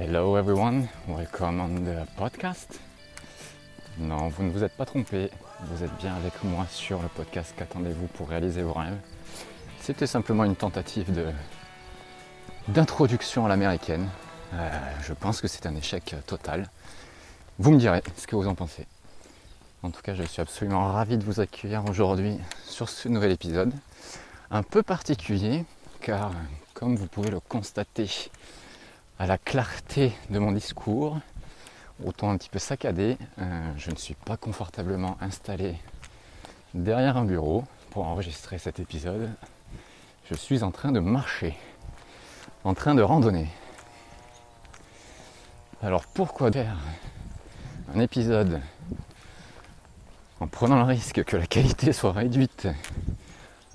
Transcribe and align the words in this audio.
Hello 0.00 0.36
everyone, 0.36 0.86
welcome 1.08 1.58
on 1.58 1.74
the 1.84 2.06
podcast. 2.16 2.78
Non, 3.98 4.28
vous 4.28 4.44
ne 4.44 4.50
vous 4.52 4.62
êtes 4.62 4.76
pas 4.76 4.86
trompé, 4.86 5.28
vous 5.64 5.82
êtes 5.82 5.92
bien 5.96 6.14
avec 6.14 6.44
moi 6.44 6.66
sur 6.70 7.02
le 7.02 7.08
podcast 7.08 7.52
Qu'attendez-vous 7.56 8.06
pour 8.06 8.28
réaliser 8.28 8.62
vos 8.62 8.74
rêves? 8.74 8.96
C'était 9.80 10.06
simplement 10.06 10.44
une 10.44 10.54
tentative 10.54 11.12
de 11.12 11.26
d'introduction 12.68 13.44
à 13.44 13.48
l'américaine. 13.48 14.08
Euh, 14.54 14.70
je 15.02 15.12
pense 15.14 15.40
que 15.40 15.48
c'est 15.48 15.66
un 15.66 15.74
échec 15.74 16.14
total. 16.28 16.70
Vous 17.58 17.72
me 17.72 17.78
direz 17.78 18.00
ce 18.16 18.28
que 18.28 18.36
vous 18.36 18.46
en 18.46 18.54
pensez. 18.54 18.86
En 19.82 19.90
tout 19.90 20.02
cas, 20.02 20.14
je 20.14 20.22
suis 20.22 20.40
absolument 20.40 20.92
ravi 20.92 21.18
de 21.18 21.24
vous 21.24 21.40
accueillir 21.40 21.84
aujourd'hui 21.90 22.38
sur 22.68 22.88
ce 22.88 23.08
nouvel 23.08 23.32
épisode. 23.32 23.72
Un 24.52 24.62
peu 24.62 24.84
particulier, 24.84 25.64
car 26.00 26.30
comme 26.72 26.94
vous 26.94 27.08
pouvez 27.08 27.30
le 27.30 27.40
constater 27.40 28.08
à 29.18 29.26
la 29.26 29.36
clarté 29.36 30.12
de 30.30 30.38
mon 30.38 30.52
discours, 30.52 31.18
autant 32.04 32.30
un 32.30 32.36
petit 32.36 32.48
peu 32.48 32.60
saccadé, 32.60 33.18
euh, 33.40 33.72
je 33.76 33.90
ne 33.90 33.96
suis 33.96 34.14
pas 34.14 34.36
confortablement 34.36 35.16
installé 35.20 35.74
derrière 36.72 37.16
un 37.16 37.24
bureau 37.24 37.64
pour 37.90 38.06
enregistrer 38.06 38.58
cet 38.58 38.78
épisode. 38.78 39.30
Je 40.30 40.34
suis 40.34 40.62
en 40.62 40.70
train 40.70 40.92
de 40.92 41.00
marcher, 41.00 41.56
en 42.62 42.74
train 42.74 42.94
de 42.94 43.02
randonner. 43.02 43.48
Alors 45.82 46.04
pourquoi 46.06 46.52
faire 46.52 46.76
un 47.94 47.98
épisode 47.98 48.60
en 50.38 50.46
prenant 50.46 50.76
le 50.76 50.84
risque 50.84 51.24
que 51.24 51.36
la 51.36 51.46
qualité 51.46 51.92
soit 51.92 52.12
réduite 52.12 52.68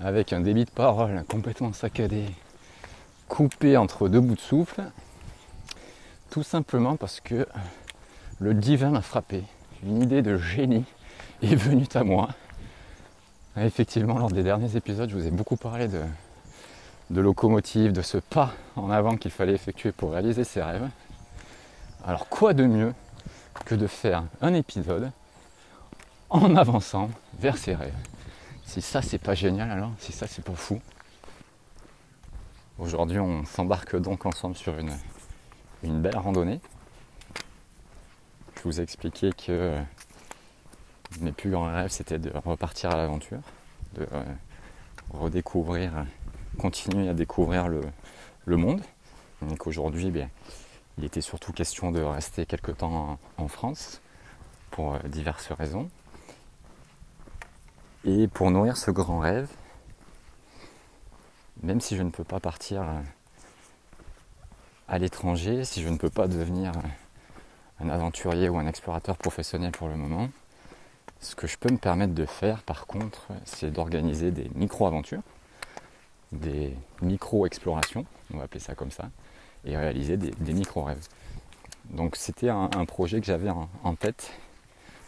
avec 0.00 0.32
un 0.32 0.40
débit 0.40 0.64
de 0.64 0.70
parole 0.70 1.22
complètement 1.28 1.74
saccadé 1.74 2.24
coupé 3.28 3.76
entre 3.76 4.08
deux 4.08 4.20
bouts 4.20 4.34
de 4.36 4.40
souffle, 4.40 4.82
tout 6.34 6.42
simplement 6.42 6.96
parce 6.96 7.20
que 7.20 7.46
le 8.40 8.54
divin 8.54 8.90
m'a 8.90 9.02
frappé. 9.02 9.44
Une 9.84 10.02
idée 10.02 10.20
de 10.20 10.36
génie 10.36 10.84
est 11.42 11.54
venue 11.54 11.86
à 11.94 12.02
moi. 12.02 12.30
effectivement, 13.56 14.18
lors 14.18 14.32
des 14.32 14.42
derniers 14.42 14.74
épisodes, 14.74 15.08
je 15.08 15.14
vous 15.14 15.28
ai 15.28 15.30
beaucoup 15.30 15.54
parlé 15.54 15.86
de, 15.86 16.02
de 17.10 17.20
locomotive, 17.20 17.92
de 17.92 18.02
ce 18.02 18.18
pas 18.18 18.52
en 18.74 18.90
avant 18.90 19.16
qu'il 19.16 19.30
fallait 19.30 19.52
effectuer 19.52 19.92
pour 19.92 20.10
réaliser 20.10 20.42
ses 20.42 20.60
rêves. 20.60 20.90
Alors 22.04 22.28
quoi 22.28 22.52
de 22.52 22.64
mieux 22.64 22.94
que 23.64 23.76
de 23.76 23.86
faire 23.86 24.24
un 24.40 24.54
épisode 24.54 25.12
en 26.30 26.56
avançant 26.56 27.10
vers 27.38 27.58
ses 27.58 27.76
rêves? 27.76 27.94
Si 28.64 28.82
ça 28.82 29.02
c'est 29.02 29.18
pas 29.18 29.36
génial 29.36 29.70
alors, 29.70 29.92
si 30.00 30.10
ça 30.10 30.26
c'est 30.26 30.44
pas 30.44 30.54
fou, 30.54 30.80
Aujourd'hui, 32.76 33.20
on 33.20 33.44
s'embarque 33.44 33.94
donc 33.94 34.26
ensemble 34.26 34.56
sur 34.56 34.76
une, 34.76 34.90
une, 35.84 36.00
belle 36.00 36.16
randonnée. 36.16 36.60
Je 38.56 38.62
vous 38.64 38.80
ai 38.80 38.82
expliqué 38.82 39.32
que 39.32 39.78
mes 41.20 41.32
plus 41.32 41.50
grands 41.50 41.72
rêves, 41.72 41.90
c'était 41.90 42.18
de 42.18 42.30
repartir 42.44 42.90
à 42.90 42.96
l'aventure, 42.96 43.40
de 43.94 44.06
euh, 44.12 44.24
redécouvrir, 45.10 46.06
continuer 46.58 47.08
à 47.08 47.14
découvrir 47.14 47.68
le, 47.68 48.56
monde. 48.56 48.82
Donc 49.42 49.66
aujourd'hui, 49.66 50.12
eh 50.14 50.28
il 50.98 51.04
était 51.04 51.20
surtout 51.20 51.52
question 51.52 51.90
de 51.90 52.00
rester 52.00 52.46
quelque 52.46 52.72
temps 52.72 53.18
en, 53.36 53.48
France 53.48 54.00
pour 54.70 54.94
euh, 54.94 54.98
diverses 55.04 55.50
raisons. 55.52 55.88
Et 58.04 58.28
pour 58.28 58.50
nourrir 58.50 58.76
ce 58.76 58.90
grand 58.90 59.18
rêve, 59.18 59.48
même 61.62 61.80
si 61.80 61.96
je 61.96 62.02
ne 62.02 62.10
peux 62.10 62.24
pas 62.24 62.40
partir 62.40 62.82
euh, 62.82 63.00
à 64.88 64.98
l'étranger, 64.98 65.64
si 65.64 65.82
je 65.82 65.88
ne 65.88 65.96
peux 65.96 66.10
pas 66.10 66.28
devenir 66.28 66.72
un 67.80 67.88
aventurier 67.88 68.48
ou 68.48 68.58
un 68.58 68.66
explorateur 68.66 69.16
professionnel 69.16 69.72
pour 69.72 69.88
le 69.88 69.96
moment, 69.96 70.28
ce 71.20 71.34
que 71.34 71.46
je 71.46 71.56
peux 71.56 71.70
me 71.70 71.78
permettre 71.78 72.14
de 72.14 72.26
faire 72.26 72.62
par 72.62 72.86
contre, 72.86 73.28
c'est 73.44 73.70
d'organiser 73.70 74.30
des 74.30 74.50
micro-aventures, 74.54 75.22
des 76.32 76.74
micro-explorations, 77.00 78.04
on 78.32 78.38
va 78.38 78.44
appeler 78.44 78.60
ça 78.60 78.74
comme 78.74 78.90
ça, 78.90 79.10
et 79.64 79.76
réaliser 79.76 80.16
des, 80.16 80.52
micro-rêves. 80.52 81.06
Donc 81.90 82.16
c'était 82.16 82.50
un, 82.50 82.68
projet 82.86 83.20
que 83.20 83.26
j'avais 83.26 83.50
en, 83.50 83.94
tête 83.94 84.32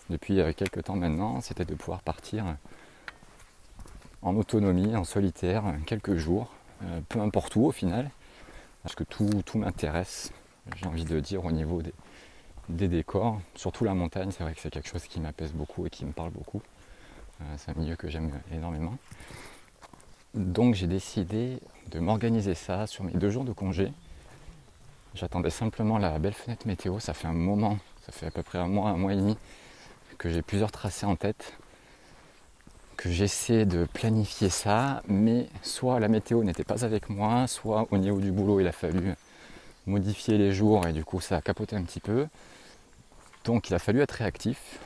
depuis 0.09 0.41
euh, 0.41 0.53
quelques 0.53 0.85
temps 0.85 0.97
maintenant, 0.97 1.41
c'était 1.41 1.65
de 1.65 1.75
pouvoir 1.75 2.01
partir 2.01 2.45
en 4.23 4.37
autonomie, 4.37 4.97
en 4.97 5.05
solitaire, 5.05 5.65
quelques 5.87 6.17
jours, 6.17 6.53
euh, 6.85 7.01
peu 7.09 7.21
importe 7.21 7.57
où 7.57 7.67
au 7.67 7.73
final, 7.73 8.11
parce 8.87 8.95
que 8.95 9.03
tout, 9.03 9.59
m'intéresse, 9.59 10.31
j'ai 10.77 10.87
envie 10.87 11.05
de 11.05 11.19
dire 11.19 11.45
au 11.45 11.51
niveau 11.51 11.83
des, 12.69 12.87
décors, 12.87 13.41
surtout 13.57 13.83
la 13.83 13.95
montagne, 13.95 14.31
c'est 14.31 14.45
vrai 14.45 14.55
que 14.55 14.61
c'est 14.61 14.71
quelque 14.71 14.89
chose 14.89 15.03
qui 15.09 15.19
m'apaise 15.19 15.51
beaucoup 15.53 15.87
et 15.87 15.91
qui 15.91 16.05
me 16.05 16.13
parle 16.13 16.31
beaucoup. 16.31 16.63
Euh, 17.41 17.45
c'est 17.57 17.73
un 17.73 17.81
milieu 17.81 17.97
que 17.97 18.09
j'aime 18.09 18.31
énormément. 18.53 18.97
Donc 20.35 20.77
j'ai 20.77 20.87
décidé 20.87 21.59
de 21.91 21.99
m'organiser 21.99 22.55
ça 22.55 22.87
sur 22.87 23.03
mes 23.03 23.11
deux 23.11 23.29
jours 23.29 23.43
de 23.43 23.53
congé. 23.53 23.93
J'attendais 25.15 25.51
simplement 25.51 25.99
la 25.99 26.21
belle 26.21 26.35
fenêtre 26.35 26.65
météo, 26.69 27.01
ça 27.01 27.13
fait 27.13 27.27
un 27.27 27.33
moment, 27.33 27.79
ça 28.05 28.13
fait 28.13 28.27
à 28.27 28.31
peu 28.31 28.45
près 28.45 28.59
un 28.59 28.69
mois, 28.69 28.91
un 28.91 28.97
mois 28.97 29.15
et 29.15 29.17
demi 29.17 29.37
que 30.17 30.31
j'ai 30.31 30.43
plusieurs 30.43 30.71
tracés 30.71 31.07
en 31.07 31.17
tête 31.17 31.59
que 32.97 33.11
j'essaie 33.11 33.67
de 33.67 33.85
planifier 33.85 34.49
ça, 34.49 35.03
mais 35.07 35.49
soit 35.63 36.01
la 36.01 36.09
météo 36.09 36.43
n'était 36.43 36.65
pas 36.65 36.85
avec 36.85 37.09
moi, 37.09 37.47
soit 37.47 37.87
au 37.91 37.99
niveau 37.99 38.21
du 38.21 38.33
boulot 38.33 38.61
il 38.61 38.67
a 38.67 38.73
fallu 38.73 39.15
modifier 39.87 40.39
les 40.39 40.53
jours 40.53 40.87
et 40.87 40.93
du 40.93 41.05
coup 41.05 41.21
ça 41.21 41.37
a 41.37 41.43
capoté 41.43 41.77
un 41.77 41.83
petit 41.83 42.01
peu. 42.01 42.27
Donc 43.45 43.71
il 43.71 43.75
a 43.75 43.79
fallu 43.79 44.01
être 44.01 44.13
réactif 44.13 44.79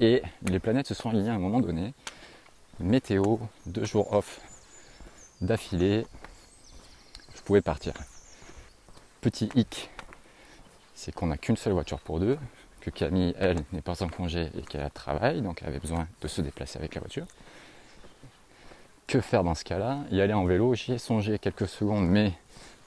et 0.00 0.22
les 0.42 0.58
planètes 0.58 0.88
se 0.88 0.94
sont 0.94 1.10
alignées 1.10 1.30
à 1.30 1.34
un 1.34 1.38
moment 1.38 1.60
donné. 1.60 1.94
Météo, 2.80 3.38
deux 3.64 3.84
jours 3.84 4.12
off 4.12 4.40
d'affilée, 5.40 6.06
je 7.34 7.40
pouvais 7.42 7.62
partir. 7.62 7.94
Petit 9.20 9.48
hic, 9.54 9.90
c'est 10.94 11.14
qu'on 11.14 11.28
n'a 11.28 11.38
qu'une 11.38 11.56
seule 11.56 11.72
voiture 11.72 12.00
pour 12.00 12.20
deux, 12.20 12.38
que 12.86 12.90
Camille, 12.90 13.34
elle, 13.38 13.58
n'est 13.72 13.82
pas 13.82 14.00
en 14.04 14.08
congé 14.08 14.48
et 14.56 14.62
qu'elle 14.62 14.82
a 14.82 14.90
travail, 14.90 15.42
donc 15.42 15.58
elle 15.62 15.68
avait 15.68 15.80
besoin 15.80 16.06
de 16.20 16.28
se 16.28 16.40
déplacer 16.40 16.78
avec 16.78 16.94
la 16.94 17.00
voiture. 17.00 17.26
Que 19.08 19.20
faire 19.20 19.42
dans 19.42 19.56
ce 19.56 19.64
cas-là? 19.64 19.98
Y 20.12 20.20
aller 20.20 20.32
en 20.32 20.44
vélo, 20.44 20.74
j'y 20.74 20.92
ai 20.92 20.98
songé 20.98 21.40
quelques 21.40 21.66
secondes, 21.66 22.06
mais 22.06 22.32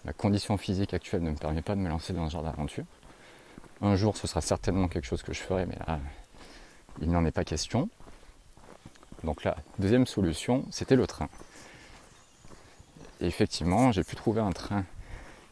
la 0.05 0.13
condition 0.13 0.57
physique 0.57 0.93
actuelle 0.93 1.21
ne 1.21 1.31
me 1.31 1.35
permet 1.35 1.61
pas 1.61 1.75
de 1.75 1.81
me 1.81 1.89
lancer 1.89 2.13
dans 2.13 2.27
ce 2.29 2.33
genre 2.33 2.43
d'aventure. 2.43 2.85
Un 3.81 3.97
jour, 3.97 4.15
ce 4.15 4.25
sera 4.25 4.39
certainement 4.39 4.87
quelque 4.87 5.05
chose 5.05 5.21
que 5.21 5.33
je 5.33 5.39
ferai, 5.39 5.65
mais 5.65 5.75
là, 5.85 5.99
il 7.01 7.11
n'en 7.11 7.25
est 7.25 7.31
pas 7.31 7.43
question. 7.43 7.89
Donc 9.25 9.43
la 9.43 9.57
deuxième 9.79 10.07
solution, 10.07 10.65
c'était 10.71 10.95
le 10.95 11.07
train. 11.07 11.27
Effectivement, 13.19 13.91
j'ai 13.91 14.05
pu 14.05 14.15
trouver 14.15 14.39
un 14.39 14.51
train 14.51 14.85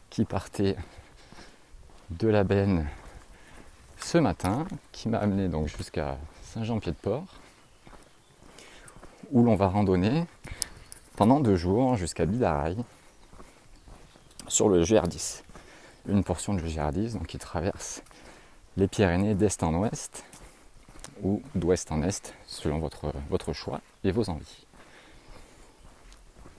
qui 0.08 0.24
partait 0.24 0.76
de 2.08 2.28
la 2.28 2.44
Benne 2.44 2.86
ce 4.00 4.18
matin 4.18 4.66
qui 4.92 5.08
m'a 5.08 5.18
amené 5.18 5.48
donc 5.48 5.66
jusqu'à 5.68 6.18
Saint-Jean-Pied-de-Port 6.42 7.26
où 9.30 9.42
l'on 9.42 9.54
va 9.54 9.68
randonner 9.68 10.24
pendant 11.16 11.40
deux 11.40 11.56
jours 11.56 11.96
jusqu'à 11.96 12.24
Bidaraï 12.24 12.76
sur 14.46 14.68
le 14.68 14.82
GR10. 14.82 15.42
Une 16.08 16.24
portion 16.24 16.54
du 16.54 16.64
GR10 16.64 17.14
donc, 17.14 17.26
qui 17.26 17.38
traverse 17.38 18.02
les 18.76 18.88
Pyrénées 18.88 19.34
d'est 19.34 19.62
en 19.62 19.74
ouest 19.74 20.24
ou 21.22 21.42
d'ouest 21.54 21.90
en 21.92 22.02
est 22.02 22.34
selon 22.46 22.78
votre, 22.78 23.52
choix 23.52 23.80
et 24.04 24.12
vos 24.12 24.30
envies. 24.30 24.66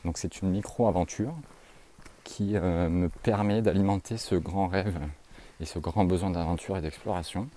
Donc 0.06 0.18
c'est 0.18 0.42
une 0.42 0.52
micro-aventure 0.52 1.34
qui 2.24 2.56
euh, 2.56 2.90
me 2.90 3.10
permet 3.10 3.62
d'alimenter 3.62 4.18
ce 4.18 4.36
grand 4.36 4.68
rêve 4.68 5.00
et 5.59 5.66
ce 5.66 5.79
grand 5.79 6.06
besoin 6.06 6.29
d'aventure 6.29 6.78
et 6.78 6.82
d'exploration. 6.82 7.47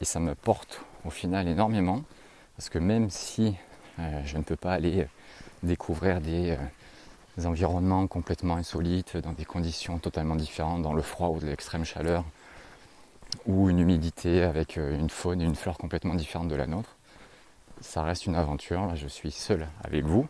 Et 0.00 0.04
ça 0.04 0.20
me 0.20 0.34
porte 0.34 0.82
au 1.04 1.10
final 1.10 1.48
énormément, 1.48 2.02
parce 2.56 2.68
que 2.68 2.78
même 2.78 3.10
si 3.10 3.54
euh, 3.98 4.20
je 4.24 4.36
ne 4.36 4.42
peux 4.42 4.56
pas 4.56 4.72
aller 4.72 5.06
découvrir 5.62 6.20
des, 6.20 6.56
euh, 7.38 7.46
environnements 7.46 8.06
complètement 8.06 8.56
insolites, 8.56 9.16
dans 9.16 9.32
des 9.32 9.44
conditions 9.44 9.98
totalement 9.98 10.36
différentes, 10.36 10.82
dans 10.82 10.92
le 10.92 11.02
froid 11.02 11.28
ou 11.28 11.38
de 11.38 11.46
l'extrême 11.46 11.84
chaleur, 11.84 12.24
ou 13.46 13.70
une 13.70 13.78
humidité 13.78 14.42
avec 14.42 14.76
euh, 14.76 14.98
une 14.98 15.10
faune 15.10 15.40
et 15.40 15.44
une 15.44 15.56
flore 15.56 15.78
complètement 15.78 16.14
différentes 16.14 16.48
de 16.48 16.56
la 16.56 16.66
nôtre, 16.66 16.96
ça 17.80 18.02
reste 18.02 18.26
une 18.26 18.36
aventure. 18.36 18.86
Là, 18.86 18.94
je 18.94 19.06
suis 19.06 19.30
seul 19.30 19.66
avec 19.82 20.04
vous, 20.04 20.26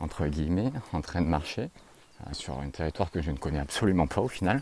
entre 0.00 0.26
guillemets, 0.26 0.72
en 0.92 1.00
train 1.00 1.20
de 1.20 1.26
marcher 1.26 1.70
sur 2.32 2.58
un 2.58 2.68
territoire 2.70 3.10
que 3.10 3.20
je 3.20 3.30
ne 3.30 3.36
connais 3.36 3.58
absolument 3.58 4.06
pas 4.06 4.20
au 4.20 4.28
final. 4.28 4.60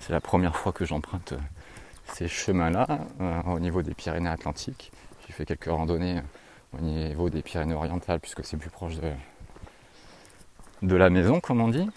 C'est 0.00 0.12
la 0.12 0.20
première 0.20 0.56
fois 0.56 0.72
que 0.72 0.84
j'emprunte 0.84 1.32
euh, 1.32 1.38
ces 2.14 2.28
chemins-là 2.28 2.86
euh, 3.20 3.42
au 3.46 3.58
niveau 3.58 3.82
des 3.82 3.94
Pyrénées-Atlantiques. 3.94 4.92
J'ai 5.26 5.32
fait 5.32 5.44
quelques 5.44 5.66
randonnées 5.66 6.18
euh, 6.18 6.78
au 6.78 6.80
niveau 6.80 7.30
des 7.30 7.42
Pyrénées-Orientales 7.42 8.20
puisque 8.20 8.44
c'est 8.44 8.56
plus 8.56 8.70
proche 8.70 8.96
de, 8.96 9.12
de 10.82 10.96
la 10.96 11.10
maison, 11.10 11.40
comme 11.40 11.60
on 11.60 11.68
dit. 11.68 11.88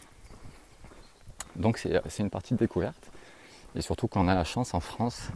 Donc 1.55 1.77
c'est 1.77 2.19
une 2.19 2.29
partie 2.29 2.53
de 2.53 2.59
découverte. 2.59 3.11
Et 3.75 3.81
surtout 3.81 4.07
quand 4.07 4.25
on 4.25 4.27
a 4.27 4.35
la 4.35 4.45
chance 4.45 4.73
en 4.73 4.79
France, 4.79 5.29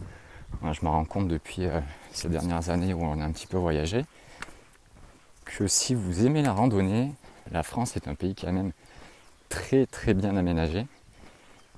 je 0.63 0.79
me 0.83 0.89
rends 0.89 1.05
compte 1.05 1.27
depuis 1.27 1.67
ces 2.11 2.29
dernières 2.29 2.69
années 2.69 2.93
où 2.93 3.03
on 3.03 3.19
a 3.19 3.25
un 3.25 3.31
petit 3.31 3.47
peu 3.47 3.57
voyagé, 3.57 4.05
que 5.43 5.67
si 5.67 5.93
vous 5.93 6.25
aimez 6.25 6.41
la 6.41 6.53
randonnée, 6.53 7.13
la 7.51 7.63
France 7.63 7.97
est 7.97 8.07
un 8.07 8.15
pays 8.15 8.35
a 8.43 8.51
même 8.51 8.71
très 9.49 9.85
très 9.85 10.13
bien 10.13 10.35
aménagé. 10.37 10.87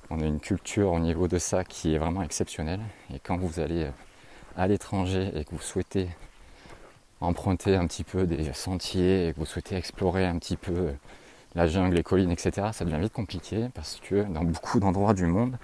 On 0.10 0.22
a 0.22 0.26
une 0.26 0.40
culture 0.40 0.94
au 0.94 1.00
niveau 1.00 1.28
de 1.28 1.38
ça 1.38 1.66
qui 1.66 1.94
est 1.94 1.98
vraiment 1.98 2.24
exceptionnelle. 2.24 2.80
Et 3.14 3.20
quand 3.20 3.36
vous 3.36 3.60
allez 3.60 3.84
euh, 3.84 3.92
à 4.56 4.66
l'étranger 4.68 5.32
et 5.36 5.44
que 5.44 5.52
vous 5.52 5.62
souhaitez 5.62 6.08
emprunter 7.20 7.76
un 7.76 7.86
petit 7.88 8.06
peu 8.06 8.26
des 8.26 8.54
sentiers 8.54 9.28
et 9.28 9.34
que 9.34 9.40
vous 9.40 9.46
souhaitez 9.46 9.76
explorer 9.76 10.26
un 10.26 10.38
petit 10.40 10.56
peu 10.56 10.72
euh, 10.72 10.92
la 11.56 11.68
jungle, 11.68 11.96
les 11.96 12.04
collines, 12.04 12.32
etc., 12.32 12.68
ça 12.72 12.86
devient 12.86 13.02
vite 13.02 13.12
compliqué 13.12 13.68
parce 13.74 14.00
que 14.00 14.24
dans 14.24 14.46
beaucoup 14.46 14.80
d'endroits 14.80 15.14
du 15.14 15.26
monde, 15.26 15.58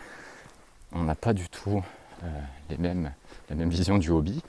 on 0.91 1.03
n'a 1.03 1.15
pas 1.15 1.31
du 1.31 1.47
tout 1.47 1.81
euh, 2.23 2.27
les 2.69 2.77
mêmes, 2.77 3.13
la 3.49 3.55
même 3.55 3.69
vision 3.69 3.97
du 3.97 4.09
hobby. 4.09 4.43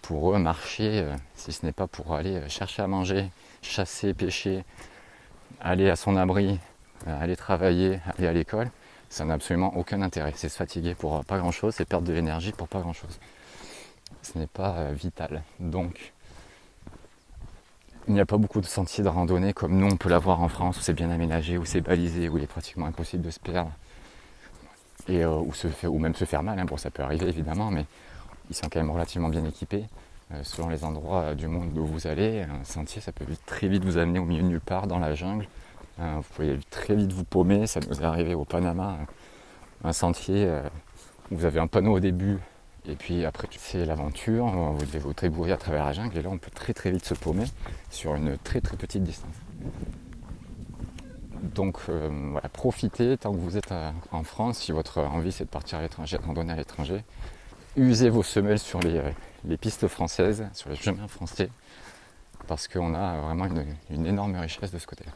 Pour 0.00 0.34
eux, 0.34 0.38
marcher, 0.38 1.06
si 1.34 1.52
ce 1.52 1.64
n'est 1.66 1.72
pas 1.72 1.86
pour 1.86 2.14
aller 2.14 2.48
chercher 2.48 2.82
à 2.82 2.86
manger, 2.86 3.30
chasser, 3.60 4.14
pêcher, 4.14 4.64
aller 5.60 5.90
à 5.90 5.94
son 5.94 6.16
abri, 6.16 6.58
aller 7.06 7.36
travailler, 7.36 8.00
aller 8.16 8.26
à 8.26 8.32
l'école, 8.32 8.70
ça 9.10 9.24
n'a 9.26 9.34
absolument 9.34 9.76
aucun 9.76 10.00
intérêt. 10.00 10.32
C'est 10.36 10.48
se 10.48 10.56
fatiguer 10.56 10.94
pour 10.94 11.24
pas 11.26 11.38
grand-chose, 11.38 11.74
c'est 11.74 11.84
perdre 11.84 12.06
de 12.06 12.12
l'énergie 12.12 12.52
pour 12.52 12.68
pas 12.68 12.80
grand-chose. 12.80 13.18
Ce 14.22 14.38
n'est 14.38 14.46
pas 14.46 14.92
vital. 14.92 15.42
Donc, 15.58 16.12
il 18.08 18.14
n'y 18.14 18.20
a 18.20 18.26
pas 18.26 18.38
beaucoup 18.38 18.60
de 18.60 18.66
sentiers 18.66 19.04
de 19.04 19.08
randonnée 19.08 19.52
comme 19.52 19.76
nous 19.76 19.86
on 19.86 19.96
peut 19.96 20.08
l'avoir 20.08 20.40
en 20.40 20.48
France, 20.48 20.78
où 20.78 20.80
c'est 20.80 20.94
bien 20.94 21.10
aménagé, 21.10 21.58
où 21.58 21.64
c'est 21.64 21.80
balisé, 21.80 22.28
où 22.28 22.38
il 22.38 22.44
est 22.44 22.48
pratiquement 22.48 22.86
impossible 22.86 23.22
de 23.22 23.30
se 23.30 23.38
perdre. 23.38 23.70
Et 25.08 25.24
euh, 25.24 25.36
où 25.36 25.52
se 25.54 25.68
ou 25.86 25.98
même 25.98 26.14
se 26.14 26.24
faire 26.24 26.42
mal, 26.42 26.58
hein. 26.58 26.64
bon 26.64 26.76
ça 26.76 26.90
peut 26.90 27.02
arriver 27.02 27.28
évidemment, 27.28 27.70
mais 27.70 27.84
ils 28.48 28.56
sont 28.56 28.68
quand 28.68 28.80
même 28.80 28.90
relativement 28.90 29.28
bien 29.28 29.44
équipés. 29.44 29.84
Euh, 30.32 30.40
selon 30.44 30.68
les 30.68 30.84
endroits 30.84 31.22
euh, 31.22 31.34
du 31.34 31.46
monde 31.46 31.76
où 31.76 31.86
vous 31.86 32.06
allez, 32.06 32.42
un 32.42 32.64
sentier 32.64 33.00
ça 33.00 33.12
peut 33.12 33.24
très 33.46 33.68
vite 33.68 33.84
vous 33.84 33.96
amener 33.96 34.18
au 34.18 34.24
milieu 34.24 34.42
de 34.42 34.48
nulle 34.48 34.60
part 34.60 34.86
dans 34.86 34.98
la 34.98 35.14
jungle. 35.14 35.46
Vous 36.00 36.22
pouvez 36.34 36.58
très 36.70 36.94
vite 36.94 37.12
vous 37.12 37.24
paumer, 37.24 37.66
ça 37.66 37.80
nous 37.80 38.00
est 38.00 38.04
arrivé 38.04 38.34
au 38.34 38.44
Panama, 38.44 38.98
un 39.84 39.92
sentier 39.92 40.50
où 41.30 41.36
vous 41.36 41.44
avez 41.44 41.60
un 41.60 41.66
panneau 41.66 41.96
au 41.96 42.00
début 42.00 42.38
et 42.86 42.96
puis 42.96 43.24
après, 43.24 43.46
c'est 43.58 43.84
l'aventure, 43.84 44.46
vous 44.46 44.84
devez 44.86 44.98
vous 44.98 45.12
trébouiller 45.12 45.52
à 45.52 45.56
travers 45.56 45.84
la 45.84 45.92
jungle, 45.92 46.16
et 46.16 46.22
là, 46.22 46.30
on 46.30 46.38
peut 46.38 46.50
très 46.50 46.72
très 46.72 46.90
vite 46.90 47.04
se 47.04 47.14
paumer 47.14 47.44
sur 47.90 48.14
une 48.14 48.38
très 48.38 48.60
très 48.60 48.76
petite 48.76 49.02
distance. 49.02 49.34
Donc 51.54 51.78
euh, 51.88 52.38
profitez 52.52 53.16
tant 53.16 53.32
que 53.32 53.38
vous 53.38 53.56
êtes 53.56 53.72
en 54.12 54.22
France, 54.24 54.58
si 54.58 54.72
votre 54.72 55.00
envie 55.00 55.32
c'est 55.32 55.44
de 55.44 55.48
partir 55.50 55.78
à 55.78 55.82
l'étranger, 55.82 56.18
de 56.18 56.50
à 56.50 56.56
l'étranger, 56.56 57.04
usez 57.76 58.10
vos 58.10 58.22
semelles 58.22 58.58
sur 58.58 58.80
les, 58.80 59.56
pistes 59.56 59.88
françaises, 59.88 60.46
sur 60.52 60.70
les 60.70 60.76
chemins 60.76 61.08
français, 61.08 61.50
parce 62.46 62.66
qu'on 62.66 62.94
a 62.94 63.20
vraiment 63.20 63.46
une, 63.90 64.06
énorme 64.06 64.36
richesse 64.36 64.70
de 64.70 64.78
ce 64.78 64.86
côté-là. 64.86 65.12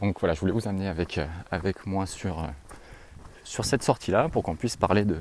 Donc 0.00 0.20
voilà, 0.20 0.34
je 0.34 0.40
voulais 0.40 0.52
vous 0.52 0.68
amener 0.68 0.88
avec, 0.88 1.20
avec 1.50 1.86
moi 1.86 2.06
sur 2.06 2.46
sur 3.46 3.64
cette 3.64 3.82
sortie-là 3.82 4.28
pour 4.28 4.42
qu'on 4.42 4.56
puisse 4.56 4.76
parler 4.76 5.04
de, 5.04 5.20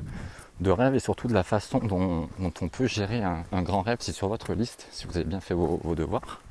de 0.59 0.95
et 0.95 0.99
surtout 0.99 1.27
de 1.27 1.33
la 1.33 1.43
façon 1.43 1.79
dont, 1.79 2.27
on 2.39 2.67
peut 2.67 2.87
gérer 2.87 3.21
un, 3.23 3.61
grand 3.61 3.81
rêve. 3.81 3.97
Si 3.99 4.13
sur 4.13 4.27
votre 4.27 4.53
liste, 4.53 4.87
si 4.91 5.05
vous 5.05 5.15
avez 5.15 5.25
bien 5.25 5.39
fait 5.39 5.53
vos, 5.53 5.95
devoirs, 5.95 6.41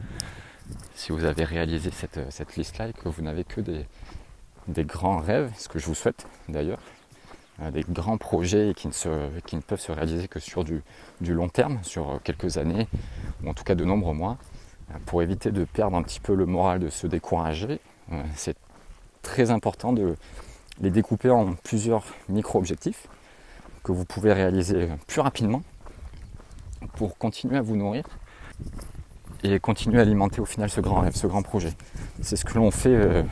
si 0.94 1.12
vous 1.12 1.24
avez 1.24 1.44
réalisé 1.44 1.90
cette, 1.90 2.56
liste-là 2.56 2.88
et 2.88 2.92
que 2.92 3.08
vous 3.08 3.22
n'avez 3.22 3.44
que 3.44 3.60
des, 3.60 3.86
des, 4.68 4.84
grands 4.84 5.18
rêves, 5.18 5.52
ce 5.58 5.68
que 5.68 5.78
je 5.78 5.86
vous 5.86 5.94
souhaite 5.94 6.26
d'ailleurs, 6.48 6.80
euh, 7.60 7.70
des 7.70 7.84
grands 7.88 8.18
projets 8.18 8.72
qui 8.76 8.88
ne, 8.88 8.92
se, 8.92 9.08
qui 9.46 9.56
ne, 9.56 9.60
peuvent 9.60 9.80
se 9.80 9.92
réaliser 9.92 10.28
que 10.28 10.40
sur 10.40 10.64
du, 10.64 10.82
du, 11.20 11.34
long 11.34 11.48
terme, 11.48 11.78
sur 11.82 12.20
quelques 12.22 12.58
années, 12.58 12.88
ou 13.42 13.50
en 13.50 13.54
tout 13.54 13.64
cas 13.64 13.74
de 13.74 13.84
nombreux 13.84 14.14
mois, 14.14 14.38
euh, 14.90 14.98
pour 15.06 15.22
éviter 15.22 15.50
de 15.50 15.64
perdre 15.64 15.96
un 15.96 16.02
petit 16.02 16.20
peu 16.20 16.34
le 16.34 16.46
moral, 16.46 16.80
de 16.80 16.88
se 16.88 17.06
décourager. 17.06 17.80
Euh, 18.12 18.22
c'est 18.36 18.56
très 19.22 19.50
important 19.50 19.92
de, 19.92 20.16
les 20.80 20.90
découper 20.90 21.30
en 21.30 21.54
plusieurs 21.54 22.04
micro-objectifs 22.28 23.06
que 23.82 23.92
vous 23.92 24.04
pouvez 24.04 24.32
réaliser 24.32 24.88
plus 25.06 25.20
rapidement 25.20 25.62
pour 26.96 27.16
continuer 27.18 27.56
à 27.56 27.62
vous 27.62 27.76
nourrir 27.76 28.04
et 29.42 29.60
continuer 29.60 29.98
à 29.98 30.02
alimenter 30.02 30.40
au 30.40 30.46
final 30.46 30.70
ce 30.70 30.80
grand 30.80 31.00
rêve, 31.00 31.14
ce 31.14 31.26
grand 31.26 31.42
projet. 31.42 31.72
C'est 32.22 32.36
ce 32.36 32.44
que 32.44 32.54
l'on 32.54 32.70
fait 32.70 32.94
euh, 32.94 33.22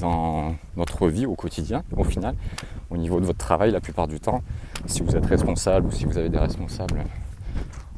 dans 0.00 0.54
notre 0.76 1.08
vie 1.08 1.26
au 1.26 1.34
quotidien, 1.34 1.84
au 1.96 2.04
final, 2.04 2.34
au 2.90 2.96
niveau 2.96 3.20
de 3.20 3.26
votre 3.26 3.38
travail 3.38 3.70
la 3.70 3.80
plupart 3.80 4.08
du 4.08 4.20
temps. 4.20 4.42
Si 4.86 5.02
vous 5.02 5.14
êtes 5.14 5.26
responsable 5.26 5.88
ou 5.88 5.90
si 5.90 6.06
vous 6.06 6.16
avez 6.16 6.28
des 6.28 6.38
responsables 6.38 7.04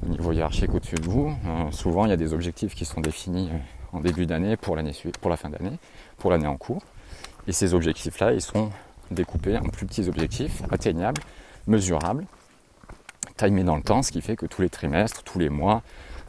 au 0.04 0.08
niveau 0.08 0.32
hiérarchique 0.32 0.74
au-dessus 0.74 0.96
de 0.96 1.08
vous, 1.08 1.28
euh, 1.46 1.70
souvent 1.70 2.04
il 2.04 2.10
y 2.10 2.12
a 2.12 2.16
des 2.16 2.34
objectifs 2.34 2.74
qui 2.74 2.84
sont 2.84 3.00
définis 3.00 3.48
euh, 3.52 3.58
en 3.94 4.00
début 4.00 4.26
d'année 4.26 4.56
pour 4.56 4.76
pour 5.20 5.30
la 5.30 5.36
fin 5.36 5.48
d'année, 5.48 5.78
pour 6.18 6.30
l'année 6.30 6.46
en 6.46 6.56
cours. 6.56 6.82
Et 7.46 7.52
ces 7.52 7.74
objectifs-là, 7.74 8.32
ils 8.32 8.40
sont 8.40 8.70
découpés 9.10 9.56
en 9.56 9.68
plus 9.68 9.86
petits 9.86 10.08
objectifs, 10.08 10.62
atteignables, 10.70 11.20
mesurables, 11.66 12.26
timés 13.36 13.64
dans 13.64 13.76
le 13.76 13.82
temps, 13.82 14.02
ce 14.02 14.12
qui 14.12 14.20
fait 14.20 14.36
que 14.36 14.46
tous 14.46 14.62
les 14.62 14.70
trimestres, 14.70 15.22
tous 15.22 15.38
les 15.38 15.48
mois, 15.48 15.82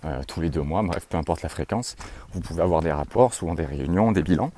euh, 0.05 0.21
tous 0.27 0.41
les 0.41 0.49
deux 0.49 0.61
mois, 0.61 0.83
bref, 0.83 1.07
peu 1.09 1.17
importe 1.17 1.41
la 1.41 1.49
fréquence, 1.49 1.95
vous 2.33 2.41
pouvez 2.41 2.61
avoir 2.61 2.81
des 2.81 2.91
rapports, 2.91 3.33
souvent 3.33 3.55
des 3.55 3.65
réunions, 3.65 4.11
des 4.11 4.23
bilans. 4.23 4.51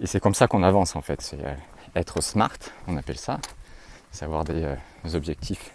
Et 0.00 0.06
c'est 0.06 0.20
comme 0.20 0.34
ça 0.34 0.46
qu'on 0.46 0.62
avance 0.62 0.96
en 0.96 1.00
fait. 1.00 1.20
C'est 1.20 1.44
euh, 1.44 1.54
être 1.96 2.20
smart, 2.22 2.58
on 2.86 2.96
appelle 2.96 3.18
ça. 3.18 3.38
C'est 4.10 4.24
avoir 4.24 4.44
des, 4.44 4.64
euh, 4.64 4.74
objectifs 5.14 5.72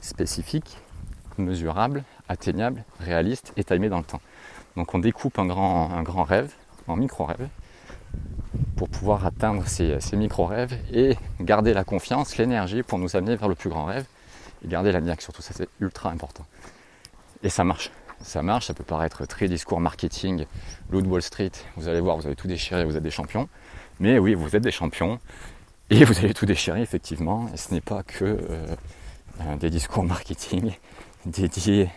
spécifiques, 0.00 0.78
mesurables, 1.38 2.04
atteignables, 2.28 2.84
réalistes 3.00 3.52
et 3.56 3.64
timés 3.64 3.88
dans 3.88 3.98
le 3.98 4.04
temps. 4.04 4.20
Donc 4.76 4.94
on 4.94 4.98
découpe 4.98 5.38
un 5.38 5.46
grand, 5.46 6.24
rêve 6.24 6.52
en 6.86 6.96
micro-rêves 6.96 7.48
pour 8.76 8.88
pouvoir 8.88 9.24
atteindre 9.24 9.66
ces, 9.66 9.98
micro-rêves 10.12 10.78
et 10.92 11.16
garder 11.40 11.72
la 11.72 11.82
confiance, 11.82 12.36
l'énergie 12.36 12.82
pour 12.82 12.98
nous 12.98 13.16
amener 13.16 13.36
vers 13.36 13.48
le 13.48 13.54
plus 13.54 13.70
grand 13.70 13.86
rêve 13.86 14.04
et 14.64 14.68
garder 14.68 14.92
la 14.92 15.00
niaque 15.00 15.22
surtout, 15.22 15.42
ça 15.42 15.54
c'est 15.54 15.68
ultra 15.80 16.10
important. 16.10 16.44
Et 17.42 17.48
ça 17.48 17.64
marche, 17.64 17.90
ça 18.20 18.42
marche, 18.42 18.66
ça 18.66 18.74
peut 18.74 18.84
paraître 18.84 19.24
très 19.26 19.48
discours 19.48 19.80
marketing, 19.80 20.44
Loot 20.90 21.06
Wall 21.06 21.22
Street, 21.22 21.52
vous 21.76 21.88
allez 21.88 22.00
voir, 22.00 22.16
vous 22.16 22.26
avez 22.26 22.36
tout 22.36 22.48
déchiré, 22.48 22.84
vous 22.84 22.96
êtes 22.96 23.02
des 23.02 23.10
champions, 23.10 23.48
mais 23.98 24.18
oui, 24.18 24.34
vous 24.34 24.56
êtes 24.56 24.62
des 24.62 24.70
champions 24.70 25.18
et 25.88 26.04
vous 26.04 26.18
allez 26.18 26.34
tout 26.34 26.46
déchirer 26.46 26.82
effectivement, 26.82 27.48
et 27.52 27.56
ce 27.56 27.72
n'est 27.72 27.80
pas 27.80 28.02
que 28.02 28.24
euh, 28.24 29.56
des 29.56 29.70
discours 29.70 30.04
marketing 30.04 30.72
dédiés 31.24 31.90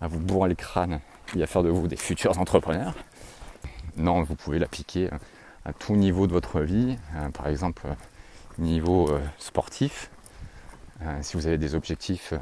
à 0.00 0.08
vous 0.08 0.18
bourrer 0.18 0.48
le 0.48 0.54
crâne 0.54 1.00
et 1.36 1.42
à 1.42 1.46
faire 1.46 1.62
de 1.62 1.70
vous 1.70 1.88
des 1.88 1.96
futurs 1.96 2.38
entrepreneurs. 2.38 2.94
Non, 3.96 4.22
vous 4.22 4.34
pouvez 4.34 4.58
l'appliquer 4.58 5.10
à 5.64 5.72
tout 5.72 5.94
niveau 5.94 6.26
de 6.26 6.32
votre 6.32 6.60
vie, 6.60 6.96
euh, 7.16 7.28
par 7.30 7.48
exemple 7.48 7.82
euh, 7.86 7.94
niveau 8.58 9.10
euh, 9.10 9.20
sportif. 9.38 10.10
si 11.20 11.36
vous 11.36 11.46
avez 11.46 11.58
des 11.58 11.74
objectifs, 11.74 12.32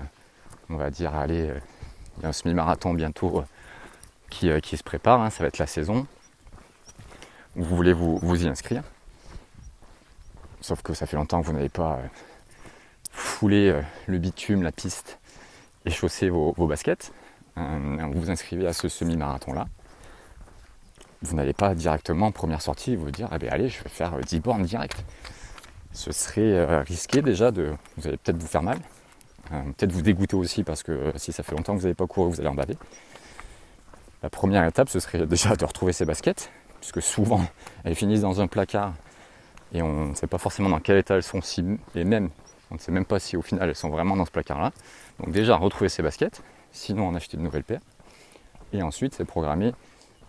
on 0.69 0.77
va 0.77 0.91
dire, 0.91 1.15
allez, 1.15 1.51
il 2.17 2.23
y 2.23 2.27
a 2.27 2.29
un 2.29 2.33
semi-marathon 2.33 2.93
bientôt 2.93 3.45
qui, 4.29 4.49
se 4.49 4.83
prépare, 4.83 5.21
hein, 5.23 5.31
ça 5.31 5.43
va 5.43 5.49
être 5.49 5.59
la 5.59 5.67
saison. 5.67 6.07
Vous 7.57 7.77
voulez 7.77 7.93
vous, 7.93 8.45
y 8.45 8.47
inscrire. 8.47 8.83
Sauf 10.61 10.83
que 10.83 10.93
ça 10.93 11.07
fait 11.07 11.17
longtemps 11.17 11.41
que 11.41 11.47
vous 11.47 11.55
n'avez 11.55 11.71
pas 11.71 12.01
foulé 13.13 13.81
le 14.07 14.19
bitume, 14.19 14.63
la 14.63 14.73
piste 14.73 15.19
et 15.87 15.91
chaussé 15.91 16.29
vos 16.29 16.67
baskets. 16.67 17.13
Vous 18.13 18.21
vous 18.21 18.31
inscrivez 18.31 18.67
à 18.67 18.73
ce 18.73 18.89
semi-marathon-là 18.89 19.67
vous 21.23 21.37
n'allez 21.37 21.53
pas 21.53 21.75
directement, 21.75 22.33
première 22.33 22.63
sortie, 22.63 22.97
vous 22.97 23.11
dire, 23.11 23.29
ah 23.31 23.39
ben 23.39 23.51
allez, 23.51 23.69
je 23.69 23.83
vais 23.83 23.91
faire 23.91 24.19
10 24.19 24.37
euh, 24.37 24.41
bornes 24.41 24.63
direct. 24.63 25.05
Ce 25.93 26.13
serait 26.13 26.41
euh, 26.41 26.81
risqué 26.83 27.21
déjà 27.21 27.51
de. 27.51 27.75
Vous 27.97 28.09
allez 28.09 28.17
peut-être 28.17 28.39
vous 28.39 28.47
faire 28.47 28.63
mal, 28.63 28.79
euh, 29.53 29.63
peut-être 29.77 29.93
vous 29.93 30.03
dégoûter 30.03 30.37
aussi 30.37 30.65
parce 30.65 30.83
que 30.83 31.13
si 31.17 31.33
ça 31.33 31.43
fait 31.43 31.55
longtemps 31.55 31.75
que 31.75 31.79
vous 31.79 31.85
n'avez 31.85 31.95
pas 31.95 32.07
couru, 32.07 32.31
vous 32.31 32.41
allez 32.41 32.49
en 32.49 32.55
baver. 32.55 32.77
La 34.23 34.31
première 34.31 34.65
étape, 34.65 34.89
ce 34.89 35.01
serait 35.01 35.27
déjà 35.27 35.57
de 35.57 35.65
retrouver 35.65 35.93
ses 35.93 36.05
baskets, 36.05 36.51
puisque 36.81 37.03
souvent 37.03 37.45
elles 37.85 37.95
finissent 37.95 38.23
dans 38.23 38.41
un 38.41 38.47
placard 38.47 38.95
et 39.73 39.83
on 39.83 40.07
ne 40.07 40.15
sait 40.15 40.27
pas 40.27 40.39
forcément 40.39 40.69
dans 40.69 40.81
quel 40.81 40.97
état 40.97 41.17
elles 41.17 41.23
sont, 41.23 41.41
si, 41.43 41.65
et 41.95 42.05
même 42.05 42.31
on 42.71 42.77
ne 42.77 42.81
sait 42.81 42.93
même 42.93 43.05
pas 43.05 43.19
si 43.19 43.37
au 43.37 43.43
final 43.43 43.69
elles 43.69 43.77
sont 43.77 43.91
vraiment 43.91 44.17
dans 44.17 44.25
ce 44.25 44.31
placard-là. 44.31 44.73
Donc 45.19 45.33
déjà 45.33 45.57
retrouver 45.57 45.89
ses 45.89 46.03
baskets, 46.03 46.43
sinon 46.73 47.09
en 47.09 47.15
acheter 47.15 47.37
de 47.37 47.43
nouvelles 47.43 47.65
paires. 47.65 47.81
Et 48.73 48.83
ensuite, 48.83 49.15
c'est 49.15 49.25
programmer 49.25 49.73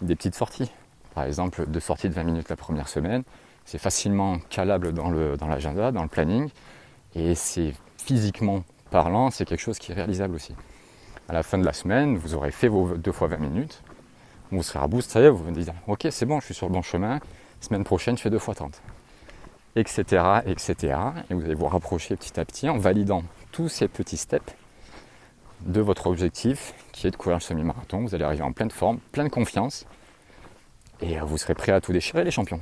des 0.02 0.16
petites 0.16 0.36
sorties. 0.36 0.72
Par 1.14 1.26
exemple, 1.26 1.66
deux 1.68 1.80
sorties 1.80 2.10
de 2.10 2.14
20 2.14 2.24
minutes 2.24 2.50
la 2.50 2.56
première 2.56 2.88
semaine, 2.88 3.24
c'est 3.66 3.78
facilement 3.78 4.40
calable 4.50 4.94
dans 4.94 5.10
l'agenda, 5.48 5.92
dans, 5.92 6.04
le 6.04 6.10
planning, 6.10 6.50
et 7.16 7.36
c'est 7.36 7.74
physiquement 7.98 8.64
parlant, 8.90 9.30
c'est 9.30 9.46
quelque 9.46 9.60
chose 9.60 9.78
qui 9.78 9.92
est 9.92 9.96
réalisable 9.96 10.36
aussi. 10.36 10.56
À 11.30 11.34
la 11.34 11.44
fin 11.44 11.58
de 11.58 11.66
la 11.66 11.74
semaine, 11.74 12.18
vous 12.18 12.34
aurez 12.34 12.52
fait 12.52 12.68
vos 12.68 12.98
deux 12.98 13.12
fois 13.12 13.28
20 13.28 13.38
minutes, 13.38 13.84
vous 14.52 14.64
serez 14.64 14.80
est, 14.80 15.30
vous 15.30 15.38
vous 15.38 15.52
dites 15.52 15.72
ok 15.88 16.08
c'est 16.12 16.26
bon, 16.26 16.40
je 16.40 16.46
suis 16.46 16.54
sur 16.54 16.68
le 16.68 16.74
bon 16.74 16.82
chemin, 16.82 17.20
semaine 17.62 17.84
prochaine 17.84 18.18
je 18.18 18.24
fais 18.24 18.30
deux 18.30 18.40
fois 18.40 18.54
30. 18.54 18.82
etc., 19.78 20.24
etc. 20.46 20.98
Et 21.30 21.34
vous 21.34 21.44
allez 21.46 21.56
vous 21.56 21.68
rapprocher 21.68 22.18
petit 22.18 22.38
à 22.40 22.44
petit 22.44 22.68
en 22.68 22.78
validant 22.78 23.24
tous 23.52 23.70
ces 23.70 23.88
petits 23.88 24.18
steps 24.18 24.54
de 25.66 25.82
votre 25.82 26.08
objectif 26.08 26.74
qui 26.92 27.08
est 27.08 27.12
de 27.12 27.16
courir 27.16 27.38
le 27.38 27.42
semi-marathon. 27.42 28.02
Vous 28.02 28.16
allez 28.16 28.24
arriver 28.24 28.44
en 28.44 28.52
pleine 28.52 28.72
forme, 28.72 29.00
pleine 29.12 29.30
confiance 29.30 29.86
et 31.02 31.20
vous 31.20 31.38
serez 31.38 31.56
prêt 31.56 31.72
à 31.72 31.82
tout 31.82 31.94
déchirer 31.94 32.24
les 32.24 32.32
champions. 32.32 32.62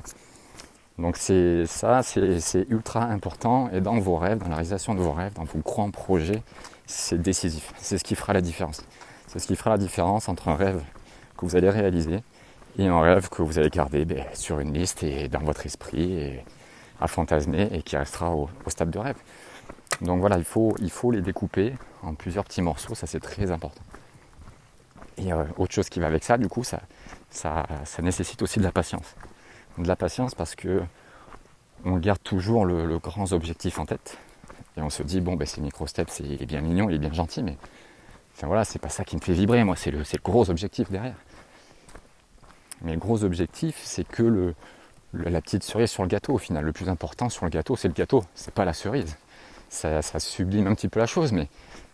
Donc 0.98 1.16
c'est 1.16 1.64
ça, 1.66 2.02
c'est 2.02 2.66
ultra 2.68 3.04
important 3.04 3.70
et 3.70 3.80
dans 3.80 3.98
vos 3.98 4.16
rêves, 4.16 4.38
dans 4.38 4.48
la 4.48 4.56
réalisation 4.56 4.94
de 4.94 5.00
vos 5.00 5.12
rêves, 5.12 5.32
dans 5.34 5.44
vos 5.44 5.60
grands 5.60 5.90
projets, 5.90 6.42
c'est 6.86 7.20
décisif. 7.20 7.72
C'est 7.78 7.96
ce 7.96 8.04
qui 8.04 8.14
fera 8.14 8.32
la 8.32 8.42
différence. 8.42 8.82
C'est 9.26 9.38
ce 9.38 9.46
qui 9.46 9.56
fera 9.56 9.70
la 9.70 9.78
différence 9.78 10.28
entre 10.28 10.48
un 10.48 10.56
rêve 10.56 10.82
que 11.38 11.46
vous 11.46 11.56
allez 11.56 11.70
réaliser 11.70 12.22
et 12.78 12.86
un 12.86 13.00
rêve 13.00 13.28
que 13.28 13.42
vous 13.42 13.58
allez 13.58 13.70
garder 13.70 14.04
ben, 14.04 14.24
sur 14.34 14.60
une 14.60 14.74
liste 14.74 15.02
et 15.02 15.28
dans 15.28 15.40
votre 15.40 15.64
esprit 15.64 16.40
à 17.00 17.06
fantasmer 17.06 17.68
et 17.72 17.82
qui 17.82 17.96
restera 17.96 18.30
au, 18.34 18.48
stade 18.68 18.90
de 18.90 18.98
rêve. 18.98 19.16
Donc 20.02 20.20
voilà, 20.20 20.38
il 20.38 20.44
faut, 20.44 21.10
les 21.10 21.20
découper 21.20 21.74
en 22.02 22.14
plusieurs 22.14 22.44
petits 22.44 22.62
morceaux, 22.62 22.94
ça 22.94 23.06
c'est 23.06 23.20
très 23.20 23.50
important. 23.50 23.82
Et 25.18 25.32
euh, 25.32 25.44
autre 25.58 25.74
chose 25.74 25.88
qui 25.90 26.00
va 26.00 26.06
avec 26.06 26.24
ça, 26.24 26.38
du 26.38 26.48
coup, 26.48 26.64
ça, 26.64 26.80
nécessite 28.00 28.40
aussi 28.42 28.58
de 28.58 28.64
la 28.64 28.72
patience. 28.72 29.14
De 29.76 29.86
la 29.86 29.96
patience 29.96 30.34
parce 30.34 30.54
que 30.54 30.82
on 31.84 31.96
garde 31.96 32.22
toujours 32.22 32.64
le, 32.64 32.98
grand 32.98 33.32
objectif 33.32 33.78
en 33.78 33.86
tête. 33.86 34.18
Et 34.76 34.82
on 34.82 34.90
se 34.90 35.02
dit, 35.02 35.20
bon, 35.20 35.36
ben, 35.36 35.46
ces 35.46 35.60
micro-steps, 35.60 36.20
il 36.20 36.42
est 36.42 36.46
bien 36.46 36.60
mignon, 36.60 36.88
il 36.88 36.96
est 36.96 36.98
bien 36.98 37.12
gentil, 37.12 37.42
mais 37.42 37.56
voilà, 38.42 38.64
c'est 38.64 38.78
pas 38.78 38.88
ça 38.88 39.04
qui 39.04 39.16
me 39.16 39.20
fait 39.20 39.32
vibrer, 39.32 39.64
moi, 39.64 39.76
c'est 39.76 39.90
le, 39.90 40.02
gros 40.22 40.48
objectif 40.48 40.90
derrière. 40.90 41.16
Mais 42.82 42.92
le 42.92 42.98
gros 42.98 43.24
objectif, 43.24 43.78
c'est 43.84 44.06
que 44.06 44.54
la 45.12 45.40
petite 45.42 45.62
cerise 45.62 45.90
sur 45.90 46.02
le 46.02 46.08
gâteau, 46.08 46.34
au 46.34 46.38
final, 46.38 46.64
le 46.64 46.72
plus 46.72 46.88
important 46.88 47.28
sur 47.28 47.44
le 47.44 47.50
gâteau, 47.50 47.76
c'est 47.76 47.88
le 47.88 47.94
gâteau, 47.94 48.24
c'est 48.34 48.54
pas 48.54 48.64
la 48.64 48.72
cerise. 48.72 49.16
Ça, 49.70 50.02
sublime 50.18 50.66
un 50.66 50.74
petit 50.74 50.88
peu 50.88 50.98
la 50.98 51.06
chose, 51.06 51.32
mais 51.32 51.48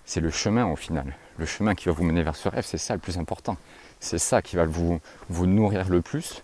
c'est 0.06 0.20
le 0.20 0.30
chemin 0.30 0.66
au 0.66 0.76
final. 0.76 1.14
Le 1.36 1.44
chemin 1.44 1.74
qui 1.74 1.86
va 1.86 1.92
vous 1.92 2.04
mener 2.04 2.22
vers 2.22 2.34
ce 2.34 2.48
rêve, 2.48 2.64
c'est 2.64 2.78
ça 2.78 2.94
le 2.94 3.00
plus 3.00 3.18
important. 3.18 3.58
C'est 4.00 4.18
ça 4.18 4.40
qui 4.40 4.56
va 4.56 4.64
vous, 4.64 5.00
nourrir 5.46 5.88
le 5.88 6.00
plus 6.00 6.42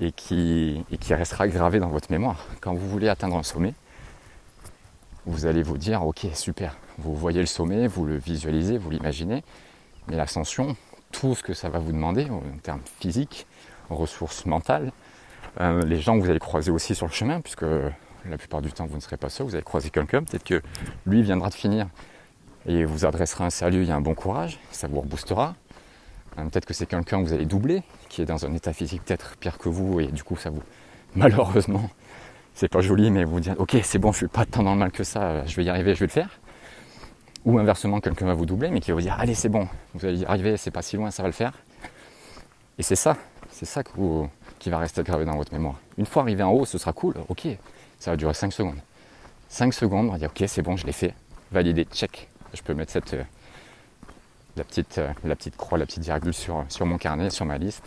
et 0.00 0.12
qui, 0.12 0.84
et 0.92 0.98
qui 0.98 1.14
restera 1.14 1.48
gravé 1.48 1.80
dans 1.80 1.88
votre 1.88 2.12
mémoire. 2.12 2.46
Quand 2.60 2.74
vous 2.74 2.88
voulez 2.88 3.08
atteindre 3.08 3.36
un 3.36 3.42
sommet, 3.42 3.74
vous 5.24 5.46
allez 5.46 5.62
vous 5.62 5.78
dire 5.78 6.06
ok 6.06 6.26
super, 6.34 6.76
vous 6.98 7.14
voyez 7.14 7.40
le 7.40 7.46
sommet, 7.46 7.86
vous 7.86 8.04
le 8.04 8.16
visualisez, 8.16 8.78
vous 8.78 8.90
l'imaginez, 8.90 9.42
mais 10.06 10.16
l'ascension, 10.16 10.76
tout 11.12 11.34
ce 11.34 11.42
que 11.42 11.54
ça 11.54 11.70
va 11.70 11.78
vous 11.78 11.92
demander 11.92 12.28
en 12.30 12.42
termes 12.62 12.82
physiques, 13.00 13.46
ressources 13.90 14.46
mentales, 14.46 14.92
euh, 15.60 15.82
les 15.84 16.00
gens 16.00 16.16
que 16.16 16.24
vous 16.24 16.30
allez 16.30 16.38
croiser 16.38 16.70
aussi 16.70 16.94
sur 16.94 17.06
le 17.06 17.12
chemin, 17.12 17.40
puisque 17.40 17.64
la 18.28 18.38
plupart 18.38 18.62
du 18.62 18.72
temps 18.72 18.86
vous 18.86 18.96
ne 18.96 19.00
serez 19.00 19.16
pas 19.16 19.28
seul, 19.28 19.46
vous 19.46 19.54
allez 19.54 19.64
croiser 19.64 19.90
quelqu'un, 19.90 20.22
peut-être 20.22 20.44
que 20.44 20.62
lui 21.06 21.22
viendra 21.22 21.48
de 21.48 21.54
finir 21.54 21.88
et 22.66 22.84
vous 22.84 23.04
adressera 23.04 23.46
un 23.46 23.50
salut 23.50 23.86
et 23.86 23.90
un 23.90 24.00
bon 24.00 24.14
courage, 24.14 24.58
ça 24.70 24.88
vous 24.88 25.00
reboostera. 25.00 25.54
Euh, 26.38 26.44
peut-être 26.44 26.66
que 26.66 26.74
c'est 26.74 26.86
quelqu'un 26.86 27.22
que 27.22 27.28
vous 27.28 27.32
allez 27.32 27.46
doubler, 27.46 27.82
qui 28.08 28.22
est 28.22 28.26
dans 28.26 28.44
un 28.44 28.54
état 28.54 28.72
physique 28.72 29.02
peut-être 29.04 29.36
pire 29.38 29.58
que 29.58 29.68
vous, 29.68 30.00
et 30.00 30.06
du 30.06 30.22
coup 30.22 30.36
ça 30.36 30.50
vous, 30.50 30.62
malheureusement, 31.16 31.90
c'est 32.54 32.68
pas 32.68 32.80
joli, 32.80 33.10
mais 33.10 33.24
vous 33.24 33.40
dites 33.40 33.58
ok 33.58 33.76
c'est 33.82 33.98
bon, 33.98 34.12
je 34.12 34.18
suis 34.18 34.28
pas 34.28 34.44
tant 34.44 34.62
dans 34.62 34.74
le 34.74 34.78
mal 34.78 34.90
que 34.90 35.04
ça, 35.04 35.44
je 35.46 35.56
vais 35.56 35.64
y 35.64 35.70
arriver, 35.70 35.94
je 35.94 36.00
vais 36.00 36.06
le 36.06 36.12
faire. 36.12 36.40
Ou 37.44 37.58
inversement, 37.58 38.00
quelqu'un 38.00 38.26
va 38.26 38.34
vous 38.34 38.46
doubler, 38.46 38.68
mais 38.70 38.80
qui 38.80 38.90
va 38.90 38.96
vous 38.96 39.00
dire 39.00 39.16
allez 39.18 39.34
c'est 39.34 39.48
bon, 39.48 39.68
vous 39.94 40.04
allez 40.04 40.18
y 40.18 40.24
arriver, 40.26 40.56
c'est 40.56 40.70
pas 40.70 40.82
si 40.82 40.96
loin, 40.96 41.10
ça 41.10 41.22
va 41.22 41.28
le 41.28 41.32
faire. 41.32 41.52
Et 42.78 42.82
c'est 42.82 42.96
ça, 42.96 43.16
c'est 43.50 43.66
ça 43.66 43.82
qui 44.58 44.70
va 44.70 44.78
rester 44.78 45.02
gravé 45.02 45.24
dans 45.24 45.36
votre 45.36 45.52
mémoire. 45.52 45.76
Une 45.96 46.06
fois 46.06 46.22
arrivé 46.22 46.42
en 46.42 46.50
haut, 46.50 46.64
ce 46.64 46.78
sera 46.78 46.92
cool, 46.92 47.14
ok, 47.28 47.48
ça 47.98 48.10
va 48.12 48.16
durer 48.16 48.34
5 48.34 48.52
secondes. 48.52 48.80
5 49.48 49.72
secondes, 49.72 50.08
on 50.08 50.12
va 50.12 50.18
dire 50.18 50.30
ok 50.30 50.44
c'est 50.46 50.62
bon, 50.62 50.76
je 50.76 50.86
l'ai 50.86 50.92
fait, 50.92 51.14
validé, 51.50 51.84
check. 51.84 52.28
Je 52.54 52.62
peux 52.62 52.74
mettre 52.74 52.92
cette, 52.92 53.14
euh, 53.14 53.22
la, 54.56 54.64
petite, 54.64 54.98
euh, 54.98 55.12
la 55.24 55.36
petite 55.36 55.56
croix, 55.56 55.78
la 55.78 55.86
petite 55.86 56.04
virgule 56.04 56.32
sur, 56.32 56.64
sur 56.68 56.86
mon 56.86 56.98
carnet, 56.98 57.30
sur 57.30 57.44
ma 57.44 57.58
liste. 57.58 57.84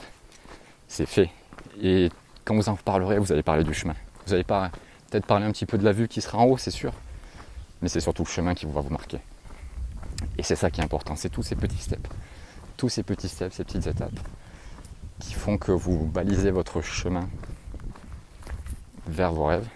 C'est 0.87 1.05
fait. 1.05 1.29
Et 1.81 2.09
quand 2.45 2.55
vous 2.55 2.69
en 2.69 2.75
parlerez, 2.75 3.17
vous 3.17 3.31
allez 3.31 3.43
parler 3.43 3.63
du 3.63 3.73
chemin. 3.73 3.95
Vous 4.27 4.33
allez 4.33 4.43
peut-être 4.43 5.25
parler 5.25 5.45
un 5.45 5.51
petit 5.51 5.65
peu 5.65 5.77
de 5.77 5.83
la 5.83 5.91
vue 5.91 6.07
qui 6.07 6.21
sera 6.21 6.37
en 6.37 6.45
haut, 6.45 6.57
c'est 6.57 6.71
sûr. 6.71 6.93
Mais 7.81 7.89
c'est 7.89 7.99
surtout 7.99 8.23
le 8.23 8.29
chemin 8.29 8.53
qui 8.53 8.65
va 8.65 8.81
vous 8.81 8.89
marquer. 8.89 9.19
Et 10.37 10.43
c'est 10.43 10.55
ça 10.55 10.69
qui 10.69 10.81
est 10.81 10.83
important, 10.83 11.15
c'est 11.15 11.29
tous 11.29 11.43
ces 11.43 11.55
petits 11.55 11.77
steps. 11.77 12.09
Tous 12.77 12.89
ces 12.89 13.03
petits 13.03 13.29
steps, 13.29 13.55
ces 13.55 13.63
petites 13.63 13.87
étapes 13.87 14.19
qui 15.19 15.33
font 15.33 15.57
que 15.57 15.71
vous 15.71 16.05
balisez 16.05 16.51
votre 16.51 16.81
chemin 16.81 17.29
vers 19.07 19.31
vos 19.31 19.45
rêves. 19.45 19.67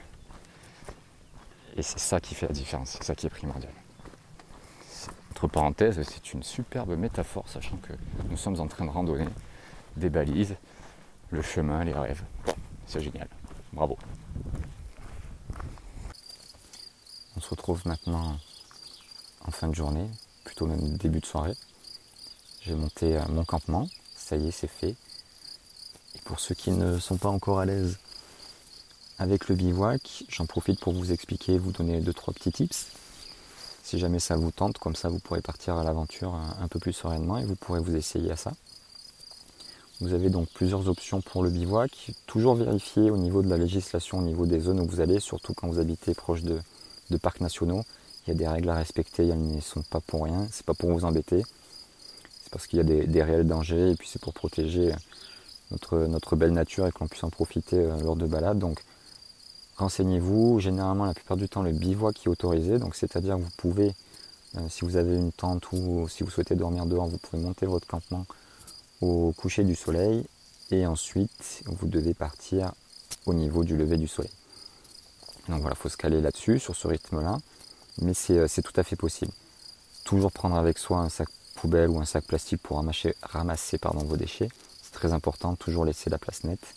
Et 1.76 1.82
c'est 1.82 2.00
ça 2.00 2.20
qui 2.20 2.36
fait 2.36 2.48
la 2.48 2.54
différence, 2.54 2.92
c'est 2.92 3.04
ça 3.04 3.16
qui 3.16 3.28
est 3.28 3.30
primordial. 3.30 3.74
Entre 5.32 5.48
parenthèses, 5.48 6.02
c'est 6.04 6.34
une 6.34 6.44
superbe 6.44 6.96
métaphore, 6.98 7.48
sachant 7.50 7.76
que 7.78 7.92
nous 8.30 8.38
sommes 8.38 8.60
en 8.62 8.68
train 8.68 8.86
de 8.86 8.90
randonner 8.90 9.28
des 9.98 10.10
balises, 10.10 10.56
le 11.32 11.42
chemin, 11.42 11.84
les 11.84 11.94
rêves. 11.94 12.24
C'est 12.88 13.02
génial. 13.02 13.28
Bravo. 13.74 13.98
On 17.36 17.42
se 17.42 17.50
retrouve 17.50 17.86
maintenant 17.86 18.38
en 19.42 19.52
fin 19.52 19.68
de 19.68 19.76
journée, 19.76 20.10
plutôt 20.46 20.68
même 20.68 20.96
début 20.98 21.20
de 21.20 21.26
soirée. 21.26 21.56
J'ai 22.62 22.74
monté 22.74 23.20
mon 23.30 23.44
campement, 23.44 23.90
ça 24.16 24.38
y 24.38 24.48
est, 24.48 24.52
c'est 24.52 24.68
fait. 24.68 24.96
Et 26.16 26.20
pour 26.24 26.40
ceux 26.40 26.56
qui 26.56 26.72
ne 26.72 26.98
sont 26.98 27.18
pas 27.18 27.30
encore 27.30 27.60
à 27.60 27.66
l'aise 27.66 28.00
avec 29.18 29.48
le 29.48 29.56
bivouac, 29.56 30.24
j'en 30.30 30.46
profite 30.46 30.80
pour 30.80 30.94
vous 30.94 31.12
expliquer, 31.12 31.58
vous 31.58 31.72
donner 31.72 32.02
deux 32.02 32.14
trois 32.14 32.34
petits 32.34 32.52
tips. 32.52 32.88
Si 33.84 34.00
jamais 34.00 34.20
ça 34.20 34.36
vous 34.36 34.52
tente, 34.52 34.78
comme 34.80 34.96
ça 34.96 35.10
vous 35.10 35.20
pourrez 35.20 35.42
partir 35.42 35.76
à 35.76 35.84
l'aventure 35.84 36.34
un 36.34 36.68
peu 36.68 36.80
plus 36.80 36.94
sereinement 36.94 37.38
et 37.38 37.46
vous 37.46 37.56
pourrez 37.56 37.80
vous 37.80 37.96
essayer 37.96 38.32
à 38.32 38.36
ça. 38.36 38.52
Vous 40.02 40.14
avez 40.14 40.30
donc 40.30 40.50
plusieurs 40.50 40.90
options 40.90 41.22
pour 41.22 41.42
le 41.42 41.50
bivouac. 41.50 42.12
Toujours 42.26 42.56
vérifier 42.56 43.10
au 43.10 43.18
niveau 43.18 43.42
de 43.42 43.48
la 43.48 43.58
législation, 43.58 44.18
au 44.18 44.24
niveau 44.24 44.46
des 44.46 44.60
zones 44.60 44.82
où 44.82 44.86
vous 44.86 45.00
allez, 45.00 45.22
surtout 45.22 45.54
quand 45.54 45.70
vous 45.70 45.80
habitez 45.80 46.14
proche 46.14 46.42
de, 46.42 46.60
parcs 47.22 47.40
nationaux. 47.40 47.84
Il 48.28 48.32
y 48.32 48.34
a 48.34 48.36
des 48.36 48.48
règles 48.48 48.70
à 48.70 48.76
respecter, 48.76 49.26
elles 49.26 49.42
ne 49.42 49.62
sont 49.62 49.84
pas 49.84 50.02
pour 50.02 50.26
rien, 50.26 50.48
c'est 50.52 50.66
pas 50.66 50.74
pour 50.74 50.92
vous 50.92 51.06
embêter. 51.06 51.44
C'est 52.44 52.50
parce 52.52 52.68
qu'il 52.68 52.78
y 52.78 52.82
a 52.82 52.84
des, 52.84 53.24
réels 53.24 53.48
dangers 53.48 53.92
et 53.92 53.96
puis 53.96 54.10
c'est 54.12 54.20
pour 54.22 54.34
protéger 54.34 54.92
notre, 55.72 56.00
notre 56.00 56.36
belle 56.36 56.52
nature 56.52 56.88
et 56.88 56.92
qu'on 56.92 57.08
puisse 57.08 57.24
en 57.24 57.30
profiter 57.30 57.78
euh, 57.78 57.98
lors 58.02 58.18
de 58.18 58.26
balades. 58.26 58.60
Donc 58.60 58.82
Renseignez-vous, 59.78 60.60
généralement 60.62 61.06
la 61.06 61.14
plupart 61.14 61.36
du 61.36 61.50
temps 61.50 61.62
le 61.62 61.72
bivouac 61.72 62.26
est 62.26 62.30
autorisé, 62.30 62.80
donc 62.80 62.96
c'est-à-dire 62.96 63.36
que 63.36 63.42
vous 63.42 63.50
pouvez, 63.58 63.94
euh, 64.56 64.62
si 64.70 64.86
vous 64.86 64.96
avez 64.96 65.18
une 65.18 65.34
tente 65.34 65.70
ou 65.74 66.08
si 66.08 66.24
vous 66.24 66.30
souhaitez 66.30 66.56
dormir 66.56 66.86
dehors, 66.86 67.08
vous 67.08 67.18
pouvez 67.18 67.42
monter 67.42 67.66
votre 67.66 67.86
campement 67.86 68.26
au 69.02 69.34
coucher 69.34 69.66
du 69.66 69.76
soleil 69.76 70.26
et 70.72 70.88
ensuite 70.88 71.62
vous 71.66 71.88
devez 71.88 72.14
partir 72.14 72.72
au 73.26 73.34
niveau 73.34 73.66
du 73.66 73.76
lever 73.76 73.98
du 73.98 74.08
soleil. 74.08 74.32
Donc 75.50 75.60
voilà, 75.60 75.76
il 75.78 75.82
faut 75.82 75.90
se 75.90 75.98
caler 75.98 76.22
là-dessus, 76.22 76.60
sur 76.60 76.76
ce 76.76 76.88
rythme-là, 76.88 77.38
mais 78.02 78.14
euh, 78.30 78.48
c'est 78.48 78.62
tout 78.62 78.74
à 78.78 78.84
fait 78.84 78.96
possible. 78.96 79.32
Toujours 80.06 80.32
prendre 80.32 80.56
avec 80.56 80.78
soi 80.78 81.00
un 81.00 81.10
sac 81.10 81.28
poubelle 81.56 81.90
ou 81.90 82.00
un 82.00 82.06
sac 82.06 82.26
plastique 82.26 82.62
pour 82.62 82.78
ramasser, 82.78 83.14
ramasser 83.22 83.78
pardon, 83.78 84.06
vos 84.06 84.16
déchets, 84.16 84.50
c'est 84.82 84.94
très 84.94 85.12
important, 85.12 85.56
toujours 85.56 85.84
laisser 85.84 86.10
la 86.10 86.18
place 86.18 86.46
nette 86.46 86.76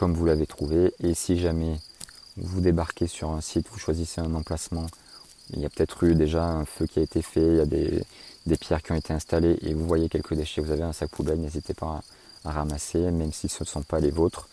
comme 0.00 0.14
vous 0.14 0.24
l'avez 0.24 0.46
trouvé. 0.46 0.94
Et 1.00 1.12
si 1.12 1.38
jamais 1.38 1.76
vous 2.38 2.62
débarquez 2.62 3.06
sur 3.06 3.32
un 3.32 3.42
site, 3.42 3.68
vous 3.70 3.78
choisissez 3.78 4.22
un 4.22 4.34
emplacement, 4.34 4.86
il 5.52 5.60
y 5.60 5.66
a 5.66 5.68
peut-être 5.68 6.04
eu 6.04 6.14
déjà 6.14 6.42
un 6.42 6.64
feu 6.64 6.86
qui 6.86 7.00
a 7.00 7.02
été 7.02 7.20
fait, 7.20 7.46
il 7.46 7.56
y 7.56 7.60
a 7.60 7.66
des, 7.66 8.56
pierres 8.56 8.82
qui 8.82 8.92
ont 8.92 8.96
été 8.96 9.12
installées 9.12 9.58
et 9.60 9.74
vous 9.74 9.86
voyez 9.86 10.08
quelques 10.08 10.32
déchets, 10.32 10.62
vous 10.62 10.70
avez 10.70 10.84
un 10.84 10.94
sac 10.94 11.10
poubelle, 11.10 11.38
n'hésitez 11.38 11.74
pas 11.74 12.00
à, 12.46 12.50
ramasser, 12.50 13.10
même 13.10 13.30
si 13.34 13.50
ce 13.50 13.62
ne 13.62 13.68
sont 13.68 13.82
pas 13.82 14.00
les 14.00 14.10
vôtres. 14.10 14.48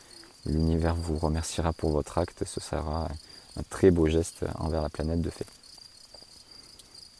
L'univers 0.45 0.95
vous 0.95 1.17
remerciera 1.17 1.71
pour 1.71 1.91
votre 1.91 2.17
acte, 2.17 2.43
ce 2.45 2.59
sera 2.59 3.07
un 3.55 3.63
très 3.69 3.89
beau 3.89 4.07
geste 4.07 4.43
envers 4.59 4.81
la 4.81 4.89
planète 4.89 5.21
de 5.21 5.29
fait. 5.29 5.47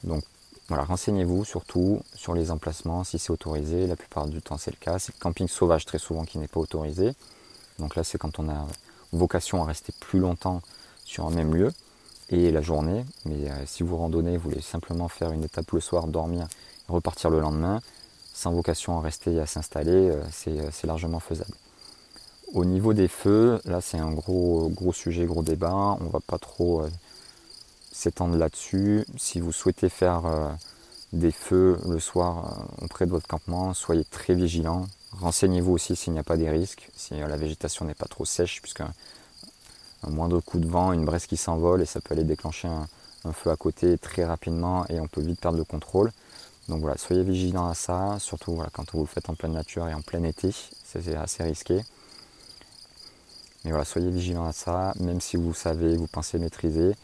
Donc 0.03 0.25
voilà, 0.67 0.84
renseignez-vous 0.84 1.46
surtout 1.46 2.01
sur 2.13 2.34
les 2.34 2.51
emplacements, 2.51 3.05
si 3.05 3.19
c'est 3.19 3.31
autorisé, 3.31 3.88
la 3.88 3.96
plupart 3.96 4.27
du 4.27 4.41
temps 4.41 4.57
c'est 4.57 4.72
le 4.72 4.77
cas. 4.77 5.00
C'est 5.00 5.15
le 5.15 5.19
camping 5.22 5.48
sauvage 5.48 5.86
très 5.86 5.98
souvent 5.98 6.25
qui 6.25 6.39
n'est 6.39 6.50
pas 6.50 6.60
autorisé. 6.60 7.13
Donc 7.79 7.96
là, 7.96 8.03
c'est 8.03 8.17
quand 8.17 8.39
on 8.39 8.50
a 8.50 8.67
vocation 9.13 9.62
à 9.63 9.65
rester 9.65 9.93
plus 10.00 10.19
longtemps 10.19 10.62
sur 11.05 11.25
un 11.25 11.31
même 11.31 11.55
lieu 11.55 11.72
et 12.29 12.51
la 12.51 12.62
journée. 12.62 13.05
Mais 13.25 13.50
euh, 13.50 13.65
si 13.65 13.84
vous 13.84 13.98
randonnez, 13.98 14.38
vous 14.38 14.50
voulez 14.50 14.62
simplement 14.62 15.07
faire 15.07 15.31
une 15.31 15.43
étape 15.43 15.72
le 15.72 15.79
soir, 15.79 16.07
dormir, 16.07 16.48
repartir 16.88 17.29
le 17.29 17.39
lendemain, 17.39 17.81
sans 18.34 18.51
vocation 18.51 18.98
à 18.98 19.01
rester 19.01 19.34
et 19.34 19.39
à 19.39 19.46
s'installer, 19.46 20.10
euh, 20.10 20.24
euh, 20.48 20.69
c'est 20.72 20.88
largement 20.88 21.19
faisable. 21.19 21.53
Au 22.53 22.65
niveau 22.65 22.93
des 22.93 23.07
feux, 23.07 23.60
là 23.65 23.81
c'est 23.81 24.00
un 24.00 24.12
gros, 24.12 24.69
gros 24.69 24.93
sujet, 24.93 25.25
gros 25.25 25.43
débat. 25.43 25.98
On 26.00 26.05
ne 26.05 26.10
va 26.10 26.22
pas 26.22 26.38
trop 26.38 26.86
s'étendre 27.91 28.38
là-dessus. 28.38 29.05
Si 29.17 29.41
vous 29.41 29.51
souhaitez 29.51 29.89
faire 29.89 30.22
des 31.12 31.34
feux 31.34 31.77
le 31.86 32.00
soir 32.00 32.65
auprès 32.81 33.05
de 33.05 33.12
votre 33.12 33.27
campement, 33.27 33.74
soyez 33.74 34.05
très 34.05 34.34
vigilants. 34.34 34.88
Renseignez-vous 35.14 35.72
aussi 35.72 35.96
s'il 35.96 36.14
n'y 36.14 36.20
a 36.20 36.24
pas 36.24 36.38
des 36.38 36.50
risques, 36.50 36.90
si 36.96 37.16
la 37.16 37.38
végétation 37.38 37.86
n'est 37.86 37.94
pas 37.94 38.08
trop 38.08 38.26
sèche, 38.26 38.62
puisque 38.62 38.82
un, 38.82 38.94
moindre 40.10 40.40
coup 40.42 40.60
de 40.60 40.68
vent, 40.68 40.94
une 40.94 41.06
braise 41.06 41.26
qui 41.26 41.38
s'envole 41.38 41.82
et 41.82 41.86
ça 41.86 42.02
peut 42.02 42.14
aller 42.14 42.24
déclencher 42.24 42.68
un, 42.68 42.88
feu 43.34 43.50
à 43.50 43.58
côté 43.58 43.98
très 43.98 44.24
rapidement 44.24 44.86
et 44.88 45.02
on 45.02 45.08
peut 45.08 45.22
vite 45.22 45.42
perdre 45.42 45.58
le 45.58 45.66
contrôle. 45.66 46.12
Donc 46.70 46.82
voilà, 46.82 46.98
soyez 46.98 47.24
vigilants 47.24 47.68
à 47.68 47.74
ça, 47.74 48.18
surtout 48.20 48.62
quand 48.72 48.92
vous 48.94 49.02
le 49.02 49.08
faites 49.08 49.30
en 49.30 49.36
pleine 49.36 49.54
nature 49.54 49.88
et 49.88 49.94
en 49.94 50.02
plein 50.02 50.24
été, 50.24 50.52
c'est 50.86 51.16
assez 51.16 51.44
risqué. 51.44 51.84
Mais 53.64 53.72
voilà, 53.72 53.86
soyez 53.86 54.10
vigilants 54.10 54.46
à 54.46 54.54
ça, 54.54 54.94
même 55.00 55.20
si 55.20 55.36
vous 55.36 55.54
savez, 55.54 55.98
vous 55.98 56.08
pensez 56.08 56.40
maîtriser, 56.40 56.96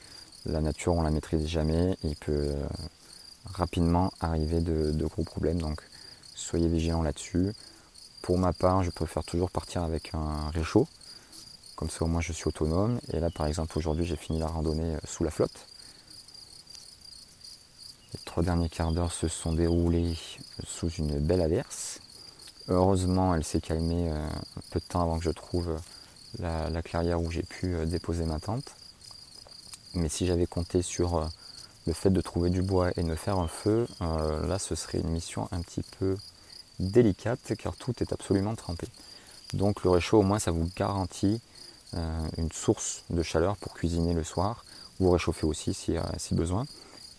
la 0.45 0.61
nature 0.61 0.93
on 0.93 1.01
la 1.01 1.09
maîtrise 1.09 1.47
jamais, 1.47 1.97
il 2.03 2.15
peut 2.15 2.31
euh, 2.31 2.55
rapidement 3.53 4.11
arriver 4.19 4.61
de, 4.61 5.05
gros 5.05 5.23
problèmes, 5.23 5.61
donc 5.61 5.81
soyez 6.35 6.67
vigilants 6.67 7.01
là-dessus. 7.01 7.53
Pour 8.23 8.39
ma 8.39 8.53
part, 8.53 8.81
je 8.81 8.89
préfère 8.89 9.23
toujours 9.23 9.51
partir 9.51 9.83
avec 9.83 10.15
un 10.15 10.49
réchaud, 10.49 10.87
comme 11.75 11.91
ça 11.91 12.03
au 12.03 12.07
moins 12.07 12.21
je 12.21 12.33
suis 12.33 12.47
autonome. 12.47 12.99
Et 13.11 13.19
là 13.19 13.29
par 13.29 13.45
exemple 13.45 13.77
aujourd'hui 13.77 14.05
j'ai 14.05 14.15
fini 14.15 14.39
la 14.39 14.47
randonnée 14.47 14.95
euh, 14.95 14.99
sous 15.05 15.23
la 15.23 15.29
flotte. 15.29 15.67
Les 18.15 18.19
trois 18.25 18.41
derniers 18.41 18.69
quarts 18.69 18.93
d'heure 18.93 19.13
se 19.13 19.27
sont 19.27 19.53
déroulés 19.53 20.17
sous 20.65 20.89
une 20.89 21.19
belle 21.19 21.41
averse. 21.41 21.99
Heureusement 22.67 23.35
elle 23.35 23.43
s'est 23.43 23.61
calmée 23.61 24.09
euh, 24.11 24.25
un 24.25 24.61
peu 24.71 24.79
de 24.79 24.85
temps 24.85 25.03
avant 25.03 25.19
que 25.19 25.25
je 25.25 25.29
trouve 25.29 25.77
la, 26.39 26.81
clairière 26.81 27.21
où 27.21 27.29
j'ai 27.31 27.43
pu 27.43 27.75
euh, 27.75 27.85
déposer 27.85 28.25
ma 28.25 28.39
tente. 28.39 28.75
Mais 29.93 30.09
si 30.09 30.25
j'avais 30.25 30.47
compté 30.47 30.81
sur 30.81 31.17
euh, 31.17 31.25
le 31.85 31.93
fait 31.93 32.09
de 32.09 32.21
trouver 32.21 32.49
du 32.49 32.61
bois 32.61 32.91
et 32.95 33.03
de 33.03 33.15
faire 33.15 33.37
un 33.37 33.47
feu, 33.47 33.87
euh, 34.01 34.47
là 34.47 34.59
ce 34.59 34.75
serait 34.75 34.99
une 34.99 35.09
mission 35.09 35.47
un 35.51 35.61
petit 35.61 35.83
peu 35.99 36.17
délicate 36.79 37.53
car 37.57 37.75
tout 37.75 37.93
est 38.01 38.13
absolument 38.13 38.55
trempé. 38.55 38.87
Donc 39.53 39.83
le 39.83 39.89
réchaud 39.89 40.19
au 40.19 40.23
moins 40.23 40.39
ça 40.39 40.51
vous 40.51 40.69
garantit 40.75 41.39
une 42.37 42.51
source 42.51 43.03
de 43.11 43.21
chaleur 43.21 43.55
pour 43.57 43.73
cuisiner 43.75 44.13
le 44.13 44.23
soir. 44.23 44.65
Vous 44.99 45.11
réchauffez 45.11 45.45
aussi 45.45 45.75
si, 45.75 45.95
si, 46.17 46.33
besoin. 46.33 46.65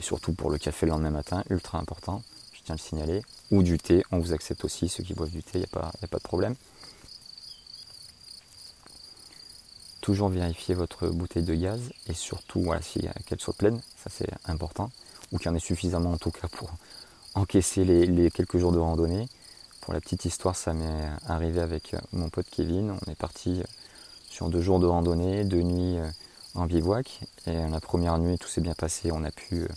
Et 0.01 0.03
surtout 0.03 0.33
pour 0.33 0.51
le 0.51 0.59
café 0.59 0.87
le 0.87 0.91
lendemain 0.91 1.11
matin, 1.11 1.45
ultra 1.49 1.79
important, 1.79 2.23
je 2.53 2.61
tiens 2.65 2.75
à 2.75 2.79
le 2.79 2.83
signaler. 2.83 3.23
Ou 3.53 3.63
du 3.63 3.79
thé, 3.79 4.03
on 4.11 4.19
vous 4.19 4.33
accepte 4.33 4.65
aussi, 4.65 4.89
ceux 4.89 5.05
qui 5.05 5.15
boivent 5.15 5.31
du 5.31 5.45
thé, 5.45 5.59
il 5.59 5.61
n'y 5.61 5.67
a, 5.81 5.93
a, 6.03 6.07
pas 6.09 6.19
de 6.19 6.23
problème. 6.25 6.57
toujours 10.05 10.29
vérifier 10.29 10.75
votre 10.75 11.09
bouteille 11.09 11.45
de 11.45 11.55
gaz 11.55 11.81
et 12.09 12.13
surtout 12.13 12.61
voilà, 12.61 12.83
qu'elle 13.25 13.41
soit 13.41 13.57
pleine, 13.57 13.81
ça 13.97 14.11
c'est 14.11 14.29
important, 14.45 14.91
ou 15.33 15.39
qu'il 15.39 15.47
y 15.47 15.49
en 15.49 15.55
ait 15.55 15.59
suffisamment 15.59 16.13
en 16.13 16.19
tout 16.19 16.31
cas 16.31 16.47
pour 16.47 16.69
encaisser 17.35 17.87
les, 17.87 18.31
quelques 18.31 18.59
jours 18.59 18.73
de 18.73 18.79
randonnée. 18.79 19.27
Pour 19.85 19.93
la 19.93 20.01
petite 20.01 20.25
histoire, 20.25 20.57
ça 20.57 20.73
m'est 20.73 21.11
arrivé 21.29 21.61
avec 21.61 21.95
mon 22.15 22.31
pote 22.31 22.47
Kevin. 22.51 22.97
On 23.07 23.11
est 23.11 23.15
parti 23.15 23.63
sur 24.31 24.49
deux 24.49 24.63
jours 24.63 24.81
de 24.81 24.87
randonnée, 24.87 25.45
deux 25.45 25.61
nuits 25.61 25.99
euh, 25.99 26.09
en 26.55 26.65
bivouac. 26.65 27.21
Et 27.47 27.53
la 27.53 27.81
première 27.81 28.17
nuit, 28.17 28.39
tout 28.39 28.49
s'est 28.49 28.63
bien 28.63 28.73
passé. 28.73 29.13
On 29.13 29.23
a 29.25 29.31
pu 29.31 29.57
euh, 29.57 29.69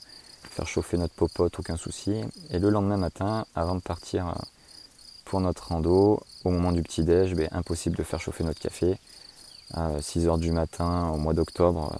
faire 0.49 0.65
chauffer 0.65 0.97
notre 0.97 1.13
popote, 1.13 1.59
aucun 1.59 1.75
souci. 1.75 2.23
Et 2.51 2.57
le 2.57 2.69
lendemain 2.69 2.95
matin, 2.95 3.45
avant 3.53 3.75
de 3.75 3.81
partir 3.81 4.29
euh, 4.29 4.31
pour 5.25 5.41
notre 5.41 5.67
rando, 5.67 6.21
au 6.45 6.51
moment 6.51 6.71
du 6.71 6.83
petit-déj, 6.83 7.35
ben, 7.35 7.49
impossible 7.51 7.97
de 7.97 8.03
faire 8.03 8.21
chauffer 8.21 8.45
notre 8.45 8.61
café 8.61 8.97
à 9.73 9.97
6h 9.99 10.39
du 10.39 10.53
matin 10.53 11.09
au 11.09 11.17
mois 11.17 11.33
d'octobre. 11.33 11.93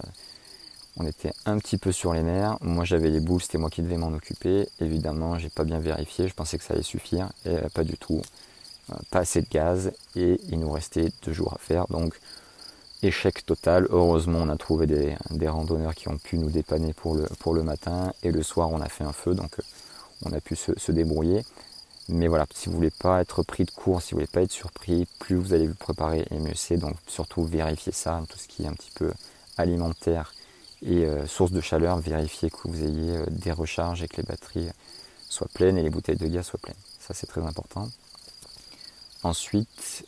Euh, 0.98 1.02
on 1.02 1.06
était 1.06 1.32
un 1.46 1.58
petit 1.58 1.78
peu 1.78 1.92
sur 1.92 2.12
les 2.12 2.22
nerfs. 2.22 2.58
Moi 2.60 2.84
j'avais 2.84 3.10
les 3.10 3.20
boules, 3.20 3.42
c'était 3.42 3.58
moi 3.58 3.70
qui 3.70 3.82
devais 3.82 3.96
m'en 3.96 4.12
occuper. 4.12 4.68
Évidemment, 4.80 5.38
j'ai 5.38 5.48
pas 5.48 5.64
bien 5.64 5.78
vérifié, 5.78 6.28
je 6.28 6.34
pensais 6.34 6.58
que 6.58 6.64
ça 6.64 6.74
allait 6.74 6.82
suffire 6.82 7.30
et 7.44 7.50
euh, 7.50 7.68
pas 7.72 7.84
du 7.84 7.96
tout. 7.96 8.22
Euh, 8.90 8.96
pas 9.10 9.20
assez 9.20 9.42
de 9.42 9.48
gaz 9.50 9.92
et 10.16 10.40
il 10.48 10.60
nous 10.60 10.70
restait 10.70 11.10
deux 11.24 11.32
jours 11.32 11.52
à 11.54 11.58
faire. 11.58 11.86
Donc 11.88 12.18
échec 13.02 13.44
total. 13.46 13.86
Heureusement, 13.90 14.40
on 14.42 14.48
a 14.48 14.56
trouvé 14.56 14.86
des, 14.86 15.16
randonneurs 15.48 15.94
qui 15.94 16.08
ont 16.08 16.18
pu 16.18 16.38
nous 16.38 16.50
dépanner 16.50 16.92
pour 16.92 17.14
le, 17.14 17.62
matin 17.62 18.12
et 18.22 18.32
le 18.32 18.42
soir 18.42 18.70
on 18.70 18.80
a 18.80 18.88
fait 18.88 19.04
un 19.04 19.12
feu 19.12 19.34
donc 19.34 19.56
on 20.24 20.32
a 20.32 20.40
pu 20.40 20.56
se 20.56 20.92
débrouiller. 20.92 21.44
Mais 22.10 22.26
voilà, 22.26 22.46
si 22.54 22.70
vous 22.70 22.74
voulez 22.74 22.90
pas 22.90 23.20
être 23.20 23.42
pris 23.42 23.64
de 23.64 23.70
court, 23.70 24.00
si 24.00 24.12
vous 24.12 24.16
voulez 24.16 24.26
pas 24.26 24.40
être 24.40 24.50
surpris, 24.50 25.06
plus 25.18 25.36
vous 25.36 25.52
allez 25.52 25.66
vous 25.66 25.74
préparer 25.74 26.26
et 26.30 26.38
mieux 26.38 26.54
c'est. 26.54 26.78
Donc 26.78 26.94
surtout 27.06 27.44
vérifiez 27.44 27.92
ça, 27.92 28.22
tout 28.28 28.38
ce 28.38 28.48
qui 28.48 28.64
est 28.64 28.66
un 28.66 28.72
petit 28.72 28.90
peu 28.94 29.12
alimentaire 29.58 30.32
et 30.82 31.04
euh, 31.04 31.26
source 31.26 31.50
de 31.50 31.60
chaleur, 31.60 31.98
vérifiez 31.98 32.50
que 32.50 32.68
vous 32.68 32.82
ayez 32.82 33.16
euh, 33.16 33.26
des 33.28 33.52
recharges 33.52 34.02
et 34.02 34.08
que 34.08 34.18
les 34.18 34.22
batteries 34.22 34.68
soient 35.28 35.48
pleines 35.52 35.76
et 35.76 35.82
les 35.82 35.90
bouteilles 35.90 36.16
de 36.16 36.26
gaz 36.26 36.46
soient 36.46 36.60
pleines. 36.60 36.76
Ça 37.00 37.14
c'est 37.14 37.26
très 37.26 37.42
important. 37.42 37.88
Ensuite, 39.22 40.06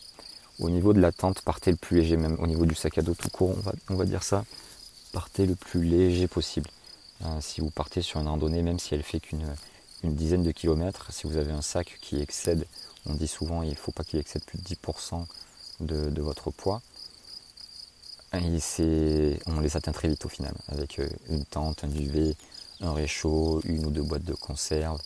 au 0.61 0.70
niveau 0.70 0.92
de 0.92 1.00
la 1.00 1.12
tente, 1.12 1.42
partez 1.42 1.70
le 1.70 1.76
plus 1.76 1.98
léger, 1.98 2.16
même 2.16 2.37
au 2.38 2.46
niveau 2.46 2.66
du 2.66 2.74
sac 2.74 2.98
à 2.98 3.02
dos 3.02 3.14
tout 3.14 3.30
court, 3.30 3.56
on 3.88 3.94
va, 3.94 4.04
dire 4.04 4.22
ça, 4.22 4.44
partez 5.12 5.46
le 5.46 5.56
plus 5.56 5.83
léger 5.83 6.28
possible. 6.28 6.70
Euh, 7.24 7.40
si 7.40 7.61
vous 7.61 7.70
partez 7.70 8.02
sur 8.02 8.20
une 8.20 8.28
randonnée, 8.28 8.62
même 8.62 8.78
si 8.78 8.94
elle 8.94 9.02
fait 9.02 9.20
qu'une 9.20 9.46
une 10.02 10.14
dizaine 10.14 10.42
de 10.42 10.52
kilomètres. 10.52 11.12
Si 11.12 11.26
vous 11.26 11.37
avez 11.37 11.52
un 11.52 11.62
sac 11.62 11.98
qui 12.00 12.20
excède, 12.20 12.66
on 13.06 13.14
dit 13.14 13.28
souvent 13.28 13.62
il 13.62 13.70
ne 13.70 13.74
faut 13.74 13.92
pas 13.92 14.04
qu'il 14.04 14.18
excède 14.18 14.44
plus 14.44 14.59
de 14.59 14.64
10% 14.64 15.24
de, 15.80 16.20
votre 16.20 16.50
poids. 16.50 16.83
On 18.33 19.61
les 19.61 19.77
atteint 19.77 19.93
très 19.93 20.09
vite 20.09 20.25
au 20.25 20.29
final, 20.29 20.55
avec 20.69 21.01
euh, 21.01 21.09
une 21.29 21.45
tente, 21.45 21.83
un 21.83 21.88
duvet, 21.88 22.37
un 22.81 22.93
réchaud, 22.93 23.61
une 23.64 23.87
ou 23.87 23.90
deux 23.90 24.03
boîtes 24.03 24.25
de 24.25 24.35
conserve, 24.35 25.01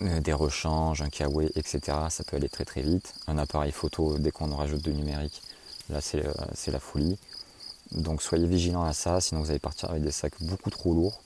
euh, 0.00 0.20
des 0.20 0.32
rechanges, 0.32 1.02
un 1.02 1.10
kawaii, 1.10 1.50
etc. 1.56 1.80
Ça 2.08 2.24
peut 2.24 2.36
aller 2.36 2.48
très 2.48 2.64
très 2.64 2.80
vite. 2.80 3.12
Un 3.26 3.36
appareil 3.36 3.72
photo, 3.72 4.16
dès 4.18 4.30
qu'on 4.30 4.50
en 4.50 4.56
rajoute 4.56 4.82
de 4.82 4.92
numérique, 4.92 5.42
là 5.90 6.00
c'est 6.00 6.24
euh, 6.24 6.32
la 6.72 6.80
folie. 6.80 7.18
Donc 7.92 8.22
soyez 8.22 8.46
vigilants 8.46 8.84
à 8.84 8.94
ça, 8.94 9.20
sinon 9.20 9.42
vous 9.42 9.50
allez 9.50 9.58
partir 9.58 9.90
avec 9.90 10.02
des 10.02 10.10
sacs 10.10 10.40
beaucoup 10.40 10.70
trop 10.70 10.94
lourds 10.94 11.20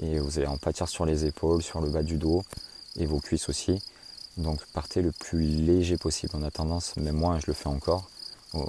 et 0.00 0.18
vous 0.18 0.38
allez 0.38 0.48
en 0.48 0.56
pâtir 0.56 0.88
sur 0.88 1.06
les 1.06 1.26
épaules, 1.26 1.62
sur 1.62 1.80
le 1.80 1.90
bas 1.90 2.02
du 2.02 2.16
dos 2.16 2.42
et 2.96 3.06
vos 3.06 3.20
cuisses 3.20 3.48
aussi. 3.48 3.80
Donc 4.36 4.64
partez 4.72 5.00
le 5.00 5.12
plus 5.12 5.42
léger 5.42 5.96
possible. 5.96 6.32
On 6.36 6.42
a 6.42 6.50
tendance, 6.50 6.96
même 6.96 7.16
moi 7.16 7.38
je 7.40 7.46
le 7.46 7.54
fais 7.54 7.68
encore. 7.68 8.08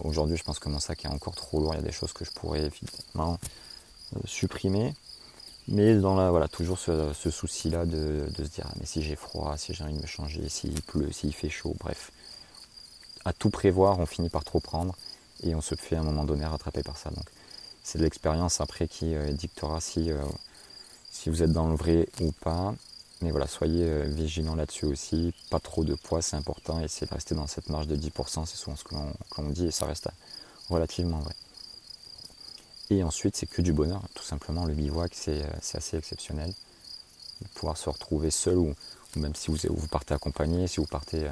Aujourd'hui 0.04 0.38
je 0.38 0.43
pense 0.43 0.60
que 0.60 0.69
mon 0.69 0.80
sac 0.80 1.06
est 1.06 1.10
encore 1.10 1.36
trop 1.36 1.60
lourd, 1.60 1.73
il 1.73 1.78
y 1.78 1.80
a 1.80 1.84
des 1.84 1.91
choses 1.91 2.13
que 2.13 2.26
je 2.26 2.32
pourrais 2.32 2.65
évidemment 2.65 3.39
euh, 4.15 4.19
supprimer. 4.26 4.93
Mais 5.69 5.95
dans 5.95 6.15
la, 6.15 6.32
voilà, 6.32 6.47
toujours 6.47 6.80
ce, 6.80 7.12
souci-là 7.30 7.86
de, 7.86 8.26
se 8.38 8.41
dire 8.43 8.65
ah, 8.69 8.73
mais 8.80 8.86
si 8.86 9.02
j'ai 9.04 9.17
froid, 9.17 9.58
si 9.58 9.73
j'ai 9.73 9.84
envie 9.84 9.95
de 9.95 10.02
me 10.02 10.08
changer, 10.08 10.47
s'il 10.47 10.82
pleut, 10.82 11.12
s'il 11.12 11.34
fait 11.34 11.50
chaud, 11.50 11.76
bref. 11.80 12.12
À 13.26 13.34
tout 13.34 13.50
prévoir, 13.50 14.00
on 14.00 14.06
finit 14.06 14.30
par 14.30 14.45
trop 14.45 14.62
prendre 14.62 14.95
et 15.43 15.56
on 15.56 15.62
se 15.62 15.76
fait 15.76 15.97
à 15.97 16.00
un 16.00 16.04
moment 16.04 16.23
donné 16.23 16.45
rattraper 16.45 16.84
par 16.84 16.97
ça. 16.97 17.10
Donc 17.10 17.26
c'est 17.84 17.97
de 17.97 18.04
l'expérience 18.04 18.62
après 18.62 18.88
qui 18.88 19.13
euh, 19.15 19.32
dictera 19.34 19.82
si 19.82 20.12
euh, 20.12 20.21
si 21.12 21.30
vous 21.30 21.43
êtes 21.43 21.52
dans 21.52 21.67
le 21.67 21.76
vrai 21.76 22.08
ou 22.21 22.32
pas. 22.32 22.76
Mais 23.22 23.32
voilà, 23.32 23.48
soyez 23.48 23.84
euh, 23.84 24.04
vigilants 24.04 24.56
là-dessus 24.56 24.86
aussi. 24.86 25.34
Pas 25.50 25.60
trop 25.60 25.84
de 25.84 25.96
poids, 25.96 26.22
c'est 26.22 26.36
important. 26.36 26.80
Essayez 26.80 27.08
de 27.08 27.14
rester 27.14 27.36
dans 27.36 27.48
cette 27.48 27.70
marge 27.70 27.88
de 27.88 27.96
10%, 27.96 28.46
c'est 28.46 28.58
souvent 28.58 28.76
ce 28.76 28.84
que 28.84 28.96
l'on 29.38 29.50
dit 29.50 29.68
et 29.68 29.72
ça 29.72 29.86
reste 29.86 30.10
relativement 30.70 31.20
vrai. 31.20 31.34
Et 32.90 33.04
ensuite, 33.04 33.36
c'est 33.36 33.48
que 33.48 33.62
du 33.62 33.74
bonheur. 33.74 34.04
Tout 34.14 34.24
simplement, 34.24 34.66
le 34.66 34.74
bivouac, 34.74 35.12
c'est 35.16 35.44
euh, 35.44 35.78
assez 35.78 35.98
exceptionnel. 35.98 36.54
Pouvoir 37.56 37.78
se 37.78 37.90
retrouver 37.90 38.32
seul 38.32 38.58
ou, 38.58 38.74
même 39.16 39.36
si 39.36 39.52
vous, 39.52 39.58
vous, 39.70 39.88
partez 39.88 40.14
accompagné, 40.14 40.68
si 40.68 40.78
vous 40.80 40.86
partez 40.86 41.26
euh, 41.26 41.32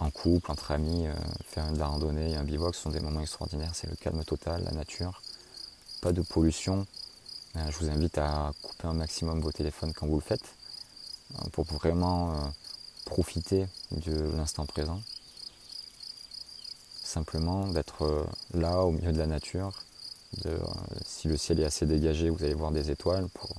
en 0.00 0.10
couple, 0.10 0.50
entre 0.50 0.70
amis, 0.70 1.06
faire 1.48 1.70
de 1.72 1.78
la 1.78 1.86
randonnée, 1.86 2.36
un 2.36 2.44
bivouac, 2.44 2.74
ce 2.74 2.82
sont 2.82 2.90
des 2.90 3.00
moments 3.00 3.20
extraordinaires. 3.20 3.72
C'est 3.74 3.90
le 3.90 3.96
calme 3.96 4.22
total, 4.24 4.62
la 4.64 4.70
nature, 4.70 5.20
pas 6.00 6.12
de 6.12 6.22
pollution, 6.22 6.86
euh, 7.56 7.70
je 7.70 7.78
vous 7.78 7.90
invite 7.90 8.18
à 8.18 8.52
couper 8.62 8.88
un 8.88 8.94
maximum 8.94 9.40
vos 9.40 9.52
téléphones 9.52 9.92
quand 9.92 10.06
vous 10.06 10.16
le 10.16 10.22
faites 10.22 10.42
euh, 10.42 10.63
pour 11.52 11.64
vraiment 11.64 12.32
euh, 12.32 12.36
profiter 13.04 13.66
de 13.92 14.14
l'instant 14.36 14.66
présent. 14.66 15.00
Simplement 17.02 17.68
d'être 17.68 18.26
là 18.54 18.82
au 18.82 18.90
milieu 18.90 19.12
de 19.12 19.18
la 19.18 19.26
nature. 19.26 19.72
si 21.06 21.28
le 21.28 21.36
ciel 21.36 21.60
est 21.60 21.64
assez 21.64 21.86
dégagé, 21.86 22.28
vous 22.28 22.42
allez 22.42 22.54
voir 22.54 22.72
des 22.72 22.90
étoiles. 22.90 23.28
Pour 23.28 23.50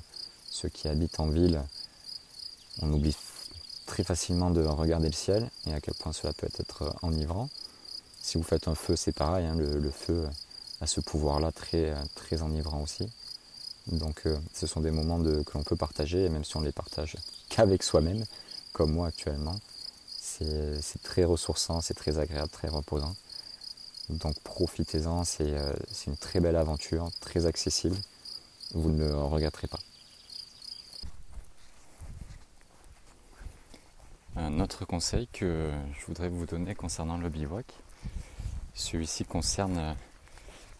ceux 0.49 0.67
qui 0.67 0.87
habitent 0.87 1.19
en 1.19 1.27
ville, 1.27 1.61
on 2.81 2.91
oublie 2.91 3.15
très 3.85 4.03
facilement 4.03 4.51
de 4.51 4.63
regarder 4.63 5.07
le 5.07 5.13
ciel 5.13 5.49
et 5.67 5.73
à 5.73 5.79
quel 5.79 5.93
point 5.93 6.11
cela 6.11 6.33
peut 6.33 6.49
être 6.59 6.95
enivrant. 7.01 7.49
Si 8.21 8.37
vous 8.37 8.43
faites 8.43 8.67
un 8.67 8.75
feu, 8.75 8.95
c'est 8.95 9.11
pareil, 9.11 9.45
hein, 9.45 9.55
le, 9.55 9.91
feu 9.91 10.27
a 10.81 10.87
ce 10.87 10.99
pouvoir-là 10.99 11.51
très, 11.51 11.93
très 12.15 12.41
enivrant 12.41 12.81
aussi. 12.81 13.07
Donc 13.87 14.23
euh, 14.25 14.35
ce 14.53 14.65
sont 14.65 14.81
des 14.81 14.91
moments 14.91 15.21
que 15.21 15.53
l'on 15.53 15.63
peut 15.63 15.75
partager, 15.75 16.25
et 16.25 16.29
même 16.29 16.43
si 16.43 16.57
on 16.57 16.61
les 16.61 16.71
partage 16.71 17.17
qu'avec 17.49 17.83
soi-même, 17.83 18.23
comme 18.73 18.91
moi 18.91 19.07
actuellement, 19.07 19.55
c'est 20.19 21.01
très 21.03 21.23
ressourçant, 21.23 21.81
c'est 21.81 21.93
très 21.93 22.19
agréable, 22.19 22.49
très 22.49 22.67
reposant. 22.67 23.15
Donc 24.09 24.39
profitez-en, 24.41 25.23
euh, 25.41 25.73
c'est 25.91 26.07
une 26.07 26.17
très 26.17 26.39
belle 26.39 26.55
aventure, 26.55 27.09
très 27.21 27.45
accessible, 27.45 27.97
vous 28.73 28.91
ne 28.91 29.05
le 29.05 29.15
regretterez 29.15 29.67
pas. 29.67 29.79
Un 34.35 34.59
autre 34.59 34.85
conseil 34.85 35.27
que 35.27 35.71
je 35.97 36.05
voudrais 36.05 36.27
vous 36.27 36.45
donner 36.45 36.75
concernant 36.75 37.17
le 37.17 37.29
bivouac, 37.29 37.65
celui-ci 38.73 39.23
concerne 39.23 39.95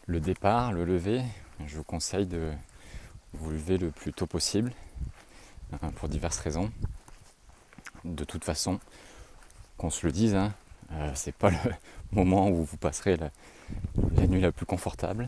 Le 0.06 0.20
départ, 0.20 0.74
le 0.74 0.84
lever, 0.84 1.24
je 1.66 1.78
vous 1.78 1.84
conseille 1.84 2.26
de 2.26 2.52
vous 3.34 3.52
lever 3.52 3.78
le 3.78 3.90
plus 3.90 4.14
tôt 4.14 4.28
possible 4.28 4.72
hein, 5.72 5.92
pour 5.96 6.10
diverses 6.10 6.40
raisons. 6.40 6.72
De 8.04 8.24
toute 8.24 8.44
façon, 8.44 8.80
qu'on 9.78 9.90
se 9.90 10.06
le 10.06 10.12
dise, 10.12 10.36
hein, 10.36 10.54
euh, 10.92 11.12
c'est 11.16 11.34
pas 11.34 11.50
le 11.66 11.72
moment 12.12 12.50
où 12.50 12.64
vous 12.64 12.78
passerez 12.78 13.18
la, 13.18 13.32
nuit 14.28 14.42
la 14.42 14.52
plus 14.52 14.66
confortable. 14.66 15.28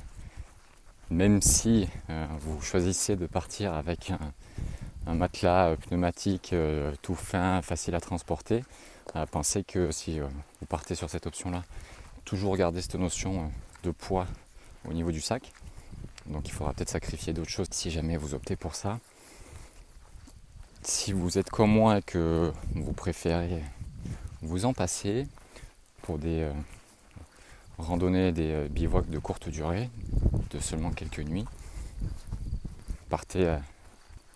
Même 1.09 1.41
si 1.41 1.87
euh, 2.09 2.27
vous 2.39 2.61
choisissez 2.61 3.15
de 3.15 3.27
partir 3.27 3.73
avec 3.73 4.11
un, 4.11 5.13
matelas 5.13 5.77
pneumatique 5.77 6.51
euh, 6.51 6.93
tout 7.01 7.15
fin, 7.15 7.61
facile 7.61 7.95
à 7.95 8.01
transporter, 8.01 8.63
pensez 9.31 9.63
que 9.63 9.89
si 9.89 10.19
vous 10.19 10.65
partez 10.67 10.95
sur 10.95 11.09
cette 11.09 11.25
option-là, 11.25 11.63
toujours 12.25 12.57
garder 12.57 12.81
cette 12.81 12.95
notion 12.95 13.51
de 13.83 13.91
poids 13.91 14.27
au 14.87 14.93
niveau 14.93 15.11
du 15.11 15.21
sac. 15.21 15.53
Donc 16.25 16.47
il 16.49 16.51
faudra 16.51 16.73
peut-être 16.73 16.89
sacrifier 16.89 17.31
d'autres 17.31 17.49
choses 17.49 17.67
si 17.71 17.89
jamais 17.89 18.17
vous 18.17 18.33
optez 18.33 18.57
pour 18.57 18.75
ça. 18.75 18.99
Si 20.89 21.11
vous 21.11 21.37
êtes 21.37 21.49
comme 21.49 21.71
moi 21.71 21.97
et 21.97 22.01
que 22.01 22.53
vous 22.73 22.93
préférez 22.93 23.61
vous 24.41 24.63
en 24.63 24.71
passer 24.71 25.27
pour 26.01 26.17
des 26.17 26.43
euh, 26.43 26.53
randonnées, 27.77 28.31
des 28.31 28.53
euh, 28.53 28.67
bivouacs 28.69 29.09
de 29.09 29.19
courte 29.19 29.49
durée, 29.49 29.89
de 30.49 30.59
seulement 30.59 30.91
quelques 30.91 31.19
nuits, 31.19 31.43
partez 33.09 33.47
euh, 33.47 33.57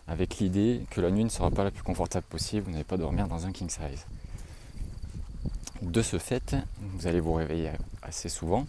avec 0.06 0.40
l'idée 0.40 0.82
que 0.90 1.00
la 1.00 1.10
nuit 1.10 1.24
ne 1.24 1.30
sera 1.30 1.50
pas 1.50 1.64
la 1.64 1.70
plus 1.70 1.82
confortable 1.82 2.26
possible, 2.26 2.66
vous 2.66 2.72
n'allez 2.72 2.84
pas 2.84 2.98
dormir 2.98 3.28
dans 3.28 3.46
un 3.46 3.52
king 3.52 3.70
size. 3.70 4.04
De 5.80 6.02
ce 6.02 6.18
fait, 6.18 6.54
vous 6.82 7.06
allez 7.06 7.20
vous 7.20 7.32
réveiller 7.32 7.70
assez 8.02 8.28
souvent, 8.28 8.66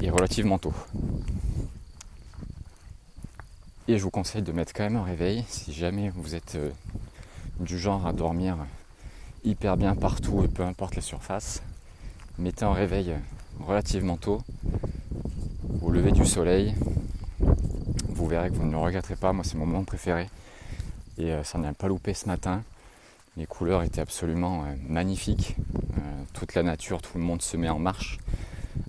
et 0.00 0.10
relativement 0.10 0.58
tôt. 0.58 0.74
Et 3.90 3.96
je 3.96 4.02
vous 4.02 4.10
conseille 4.10 4.42
de 4.42 4.52
mettre 4.52 4.74
quand 4.74 4.84
même 4.84 4.96
un 4.96 5.02
réveil 5.02 5.44
si 5.48 5.72
jamais 5.72 6.10
vous 6.14 6.34
êtes 6.34 6.56
euh, 6.56 6.70
du 7.58 7.78
genre 7.78 8.06
à 8.06 8.12
dormir 8.12 8.58
hyper 9.44 9.78
bien 9.78 9.94
partout 9.94 10.44
et 10.44 10.48
peu 10.48 10.62
importe 10.62 10.94
les 10.94 11.00
surfaces. 11.00 11.62
Mettez 12.38 12.66
un 12.66 12.74
réveil 12.74 13.14
relativement 13.58 14.18
tôt 14.18 14.42
au 15.80 15.90
lever 15.90 16.12
du 16.12 16.26
soleil. 16.26 16.74
Vous 18.10 18.26
verrez 18.26 18.50
que 18.50 18.56
vous 18.56 18.66
ne 18.66 18.72
le 18.72 18.76
regretterez 18.78 19.16
pas. 19.16 19.32
Moi, 19.32 19.42
c'est 19.42 19.56
mon 19.56 19.64
moment 19.64 19.84
préféré. 19.84 20.28
Et 21.16 21.32
euh, 21.32 21.42
ça 21.42 21.56
n'a 21.56 21.72
pas 21.72 21.88
loupé 21.88 22.12
ce 22.12 22.26
matin. 22.26 22.62
Les 23.38 23.46
couleurs 23.46 23.82
étaient 23.82 24.02
absolument 24.02 24.64
euh, 24.64 24.74
magnifiques. 24.86 25.56
toute 26.34 26.54
la 26.54 26.62
nature, 26.62 27.00
tout 27.00 27.16
le 27.16 27.24
monde 27.24 27.40
se 27.40 27.56
met 27.56 27.70
en 27.70 27.78
marche 27.78 28.18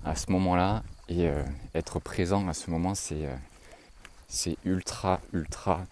à 0.04 0.14
ce 0.14 0.30
moment-là 0.30 0.82
et 1.08 1.26
euh, 1.26 1.42
être 1.74 2.00
présent 2.00 2.46
à 2.48 2.52
ce 2.52 2.70
moment, 2.70 2.94
c'est 2.94 3.26
euh, 4.46 4.54
ultra, 4.64 5.20
ultra 5.32 5.84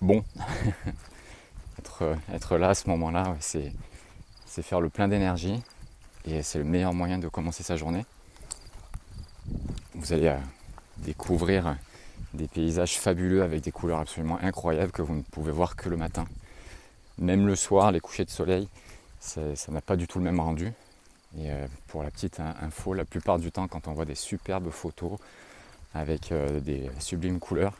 bon. 0.00 0.24
être, 1.78 2.16
être, 2.32 2.56
là 2.58 2.70
à 2.70 2.74
ce 2.74 2.88
moment-là, 2.88 3.36
c'est 3.40 3.72
faire 4.62 4.80
le 4.80 4.88
plein 4.88 5.08
d'énergie 5.08 5.62
et 6.24 6.42
c'est 6.42 6.58
le 6.58 6.64
meilleur 6.64 6.94
moyen 6.94 7.18
de 7.18 7.28
commencer 7.28 7.62
sa 7.62 7.76
journée. 7.76 8.04
Vous 9.94 10.12
allez 10.12 10.28
euh, 10.28 10.38
découvrir 10.98 11.76
des 12.34 12.48
paysages 12.48 12.98
fabuleux 12.98 13.42
avec 13.42 13.62
des 13.62 13.72
couleurs 13.72 14.00
absolument 14.00 14.38
incroyables 14.42 14.92
que 14.92 15.02
vous 15.02 15.14
ne 15.14 15.22
pouvez 15.22 15.52
voir 15.52 15.76
que 15.76 15.88
le 15.88 15.96
matin. 15.96 16.26
Même 17.18 17.46
le 17.46 17.56
soir, 17.56 17.92
les 17.92 18.00
couchers 18.00 18.24
de 18.24 18.30
soleil, 18.30 18.68
ça 19.20 19.42
n'a 19.68 19.80
pas 19.80 19.96
du 19.96 20.06
tout 20.06 20.18
le 20.18 20.24
même 20.24 20.40
rendu. 20.40 20.72
Et 21.38 21.50
euh, 21.50 21.66
pour 21.88 22.02
la 22.02 22.10
petite 22.10 22.40
info, 22.40 22.94
la 22.94 23.04
plupart 23.04 23.38
du 23.38 23.52
temps, 23.52 23.68
quand 23.68 23.88
on 23.88 23.92
voit 23.92 24.04
des 24.04 24.14
superbes 24.14 24.70
photos 24.70 25.18
avec 25.98 26.32
euh, 26.32 26.60
des 26.60 26.90
sublimes 26.98 27.38
couleurs, 27.38 27.74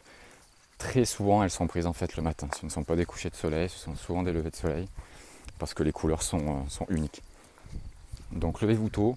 très 0.79 1.05
souvent 1.05 1.43
elles 1.43 1.51
sont 1.51 1.67
prises 1.67 1.87
en 1.87 1.93
fait 1.93 2.17
le 2.17 2.23
matin. 2.23 2.49
Ce 2.59 2.65
ne 2.65 2.71
sont 2.71 2.85
pas 2.85 2.97
des 2.97 3.05
couchers 3.05 3.31
de 3.31 3.37
soleil, 3.37 3.69
ce 3.69 3.79
sont 3.79 3.97
souvent 3.97 4.23
des 4.23 4.33
levées 4.33 4.51
de 4.51 4.57
soleil, 4.57 4.89
parce 5.59 5.75
que 5.75 5.83
les 5.83 5.93
couleurs 5.93 6.23
sont, 6.23 6.67
euh, 6.81 6.85
uniques. 6.89 7.23
Donc 8.33 8.61
levez-vous 8.61 8.89
tôt, 8.89 9.17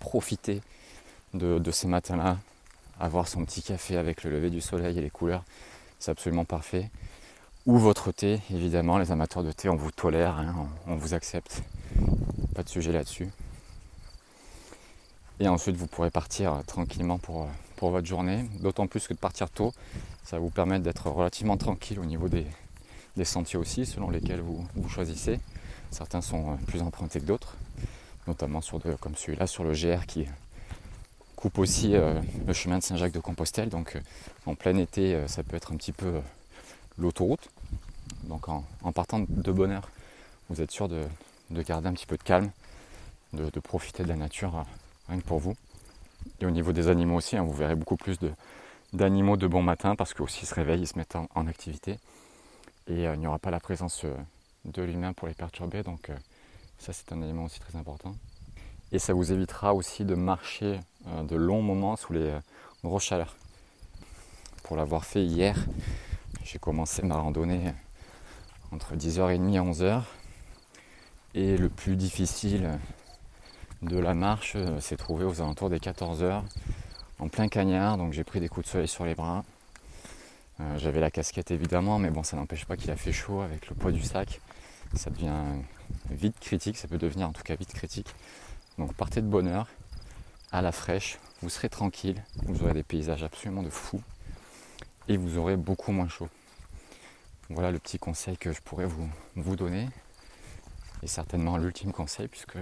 profitez 0.00 0.62
de, 1.34 1.70
ces 1.70 1.86
matins-là, 1.86 2.38
avoir 2.98 3.28
son 3.28 3.44
petit 3.44 3.62
café 3.62 3.96
avec 3.96 4.24
le 4.24 4.30
lever 4.30 4.50
du 4.50 4.60
soleil 4.60 4.98
et 4.98 5.02
les 5.02 5.10
couleurs, 5.10 5.44
c'est 5.98 6.10
absolument 6.10 6.44
parfait. 6.44 6.90
Ou 7.66 7.76
votre 7.76 8.12
thé, 8.12 8.40
évidemment, 8.50 8.96
les 8.96 9.12
amateurs 9.12 9.42
de 9.42 9.52
thé, 9.52 9.68
on 9.68 9.76
vous 9.76 9.90
tolère, 9.90 10.38
hein, 10.38 10.68
on 10.86 10.96
vous 10.96 11.12
accepte 11.12 11.62
pas 12.54 12.62
de 12.62 12.68
sujet 12.68 12.92
là-dessus. 12.92 13.28
Et 15.40 15.46
ensuite, 15.46 15.76
vous 15.76 15.86
pourrez 15.86 16.10
partir 16.10 16.52
euh, 16.52 16.62
tranquillement 16.66 17.18
pour, 17.18 17.42
euh, 17.42 17.46
pour 17.76 17.90
votre 17.90 18.06
journée. 18.06 18.44
D'autant 18.60 18.88
plus 18.88 19.06
que 19.06 19.14
de 19.14 19.18
partir 19.18 19.50
tôt, 19.50 19.72
ça 20.24 20.36
va 20.36 20.40
vous 20.40 20.50
permettre 20.50 20.82
d'être 20.82 21.08
relativement 21.08 21.56
tranquille 21.56 22.00
au 22.00 22.04
niveau 22.04 22.28
des, 22.28 22.44
sentiers 23.24 23.58
aussi, 23.58 23.86
selon 23.86 24.10
lesquels 24.10 24.40
vous, 24.40 24.66
vous, 24.74 24.88
choisissez. 24.88 25.40
Certains 25.90 26.20
sont 26.20 26.52
euh, 26.52 26.56
plus 26.66 26.82
empruntés 26.82 27.20
que 27.20 27.24
d'autres, 27.24 27.56
notamment 28.26 28.60
sur 28.60 28.80
comme 29.00 29.14
celui-là, 29.14 29.46
sur 29.46 29.64
le 29.64 29.72
GR 29.72 30.06
qui 30.06 30.26
coupe 31.36 31.58
aussi 31.58 31.92
le 31.92 32.52
chemin 32.52 32.78
de 32.78 32.82
Saint-Jacques 32.82 33.12
de 33.12 33.20
Compostelle. 33.20 33.68
Donc 33.68 33.96
en 34.44 34.56
plein 34.56 34.76
été, 34.76 35.22
ça 35.28 35.44
peut 35.44 35.56
être 35.56 35.72
un 35.72 35.76
petit 35.76 35.92
peu 35.92 36.20
l'autoroute. 36.98 37.48
Donc 38.24 38.48
en, 38.48 38.64
partant 38.92 39.20
de 39.20 39.52
bonne 39.52 39.70
heure, 39.70 39.88
vous 40.50 40.60
êtes 40.60 40.72
sûr 40.72 40.88
de, 40.88 41.04
de 41.50 41.62
garder 41.62 41.88
un 41.88 41.92
petit 41.92 42.06
peu 42.06 42.16
de 42.16 42.22
calme, 42.24 42.50
de, 43.32 43.60
profiter 43.60 44.02
de 44.02 44.08
la 44.08 44.16
nature 44.16 44.64
rien 45.08 45.18
que 45.18 45.24
pour 45.24 45.38
vous. 45.38 45.54
Et 46.40 46.46
au 46.46 46.50
niveau 46.50 46.72
des 46.72 46.88
animaux 46.88 47.16
aussi, 47.16 47.36
hein, 47.36 47.42
vous 47.42 47.52
verrez 47.52 47.74
beaucoup 47.74 47.96
plus 47.96 48.18
d'animaux 48.92 49.36
de, 49.36 49.46
bon 49.46 49.62
matin 49.62 49.96
parce 49.96 50.14
qu'aussi 50.14 50.40
ils 50.42 50.46
se 50.46 50.54
réveillent, 50.54 50.82
ils 50.82 50.86
se 50.86 50.98
mettent 50.98 51.16
en, 51.16 51.46
activité. 51.46 51.98
Et 52.86 53.06
euh, 53.06 53.14
il 53.14 53.20
n'y 53.20 53.26
aura 53.26 53.38
pas 53.38 53.50
la 53.50 53.60
présence 53.60 54.04
euh, 54.04 54.14
de 54.64 54.82
l'humain 54.82 55.12
pour 55.12 55.28
les 55.28 55.34
perturber. 55.34 55.82
Donc 55.82 56.10
ça 56.78 56.92
c'est 56.92 57.12
un 57.12 57.22
élément 57.22 57.44
aussi 57.44 57.60
très 57.60 57.76
important. 57.76 58.14
Et 58.92 58.98
ça 58.98 59.12
vous 59.12 59.32
évitera 59.32 59.74
aussi 59.74 60.04
de 60.04 60.14
marcher 60.14 60.80
de 61.06 61.36
longs 61.36 61.60
moments 61.60 61.96
sous 61.96 62.14
les 62.14 62.38
grosses 62.82 63.04
chaleurs. 63.04 63.36
Pour 64.62 64.76
l'avoir 64.76 65.04
fait 65.04 65.24
hier, 65.24 65.56
j'ai 66.44 66.58
commencé 66.58 67.02
ma 67.02 67.16
randonnée 67.16 67.72
entre 68.72 68.96
10h30 68.96 69.54
et 69.54 69.58
11h. 69.58 70.02
Et 71.34 71.56
le 71.56 71.68
plus 71.68 71.96
difficile 71.96 72.78
de 73.82 73.98
la 73.98 74.14
marche 74.14 74.54
euh, 74.56 74.80
s'est 74.80 74.96
trouvé 74.96 75.24
aux 75.24 75.40
alentours 75.40 75.70
des 75.70 75.80
14 75.80 76.22
heures, 76.22 76.44
en 77.18 77.28
plein 77.28 77.48
cagnard, 77.48 77.96
donc 77.96 78.12
j'ai 78.12 78.24
pris 78.24 78.40
des 78.40 78.48
coups 78.48 78.66
de 78.66 78.70
soleil 78.70 78.88
sur 78.88 79.04
les 79.04 79.14
bras. 79.14 79.44
Euh, 80.60 80.78
j'avais 80.78 81.00
la 81.00 81.10
casquette 81.10 81.50
évidemment, 81.50 81.98
mais 81.98 82.10
bon, 82.10 82.22
ça 82.22 82.36
n'empêche 82.36 82.64
pas 82.64 82.76
qu'il 82.76 82.90
a 82.90 82.96
fait 82.96 83.12
chaud 83.12 83.40
avec 83.40 83.68
le 83.68 83.74
poids 83.74 83.92
du 83.92 84.02
sac. 84.02 84.40
Ça 84.94 85.10
devient 85.10 85.36
vite 86.10 86.38
critique, 86.40 86.76
ça 86.76 86.88
peut 86.88 86.98
devenir 86.98 87.28
en 87.28 87.32
tout 87.32 87.42
cas 87.42 87.54
vite 87.54 87.72
critique. 87.72 88.14
Donc 88.78 88.94
partez 88.94 89.20
de 89.20 89.26
bonne 89.26 89.46
heure, 89.46 89.68
à 90.50 90.62
la 90.62 90.72
fraîche, 90.72 91.18
vous 91.42 91.48
serez 91.48 91.68
tranquille, 91.68 92.22
vous 92.44 92.62
aurez 92.62 92.74
des 92.74 92.82
paysages 92.82 93.22
absolument 93.22 93.62
de 93.62 93.70
fou 93.70 94.00
et 95.08 95.16
vous 95.16 95.38
aurez 95.38 95.56
beaucoup 95.56 95.92
moins 95.92 96.08
chaud. 96.08 96.28
Voilà 97.50 97.70
le 97.70 97.78
petit 97.78 97.98
conseil 97.98 98.36
que 98.36 98.52
je 98.52 98.60
pourrais 98.60 98.86
vous, 98.86 99.08
vous 99.36 99.56
donner 99.56 99.88
et 101.02 101.06
certainement 101.06 101.56
l'ultime 101.56 101.92
conseil 101.92 102.28
puisque 102.28 102.58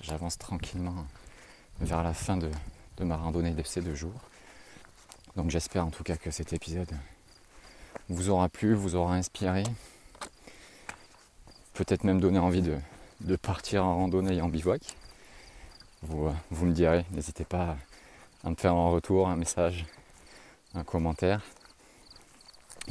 j'avance 0.00 0.38
tranquillement 0.38 1.06
vers 1.80 2.02
la 2.02 2.14
fin 2.14 2.36
de, 2.36 2.50
ma 3.00 3.16
randonnée 3.16 3.52
de 3.52 3.62
ces 3.62 3.80
deux 3.80 3.94
jours. 3.94 4.20
Donc 5.36 5.50
j'espère 5.50 5.86
en 5.86 5.90
tout 5.90 6.02
cas 6.02 6.16
que 6.16 6.30
cet 6.30 6.52
épisode 6.52 6.90
vous 8.08 8.28
aura 8.28 8.48
plu, 8.48 8.74
vous 8.74 8.94
aura 8.94 9.14
inspiré, 9.14 9.62
peut-être 11.74 12.04
même 12.04 12.20
donné 12.20 12.38
envie 12.38 12.62
de, 12.62 13.36
partir 13.36 13.84
en 13.84 13.96
randonnée 13.96 14.36
et 14.36 14.42
en 14.42 14.48
bivouac. 14.48 14.82
Vous, 16.02 16.32
me 16.66 16.72
direz, 16.72 17.04
n'hésitez 17.10 17.44
pas 17.44 17.76
à 18.44 18.50
me 18.50 18.54
faire 18.54 18.74
un 18.74 18.90
retour, 18.90 19.28
un 19.28 19.36
message, 19.36 19.86
un 20.74 20.84
commentaire 20.84 21.42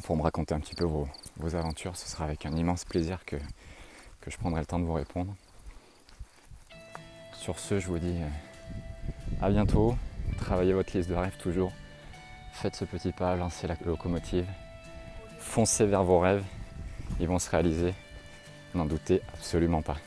pour 0.03 0.15
me 0.15 0.21
raconter 0.21 0.53
un 0.53 0.59
petit 0.59 0.75
peu 0.75 0.85
vos 0.85 1.55
aventures. 1.55 1.95
Ce 1.95 2.07
sera 2.07 2.25
avec 2.25 2.45
un 2.45 2.55
immense 2.55 2.85
plaisir 2.85 3.25
que 3.25 3.37
je 4.27 4.37
prendrai 4.37 4.61
le 4.61 4.65
temps 4.65 4.79
de 4.79 4.85
vous 4.85 4.93
répondre. 4.93 5.35
Sur 7.39 7.57
ce, 7.57 7.79
je 7.79 7.87
vous 7.87 7.99
dis 7.99 8.17
euh, 8.21 9.41
à 9.41 9.49
bientôt. 9.49 9.95
Travaillez 10.39 10.73
votre 10.73 10.95
liste 10.95 11.09
de 11.09 11.15
rêves 11.15 11.37
toujours. 11.37 11.71
Faites 12.51 12.75
ce 12.75 12.83
petit 12.83 13.13
pas, 13.13 13.37
lancez 13.37 13.65
la 13.65 13.77
locomotive. 13.85 14.45
Foncez 15.39 15.85
vers 15.85 16.03
vos 16.03 16.19
rêves. 16.19 16.43
Ils 17.21 17.27
vont 17.27 17.39
se 17.39 17.49
réaliser. 17.49 17.93
N'en 18.75 18.85
doutez 18.85 19.21
absolument 19.33 19.81
pas. 19.81 19.97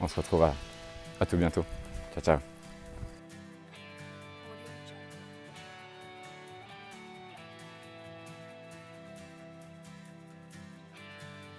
On 0.00 0.06
se 0.06 0.14
retrouve 0.14 0.44
à, 0.44 0.54
à 1.20 1.26
tout 1.26 1.36
bientôt. 1.36 1.64
Ciao 2.14 2.22
ciao. 2.22 2.47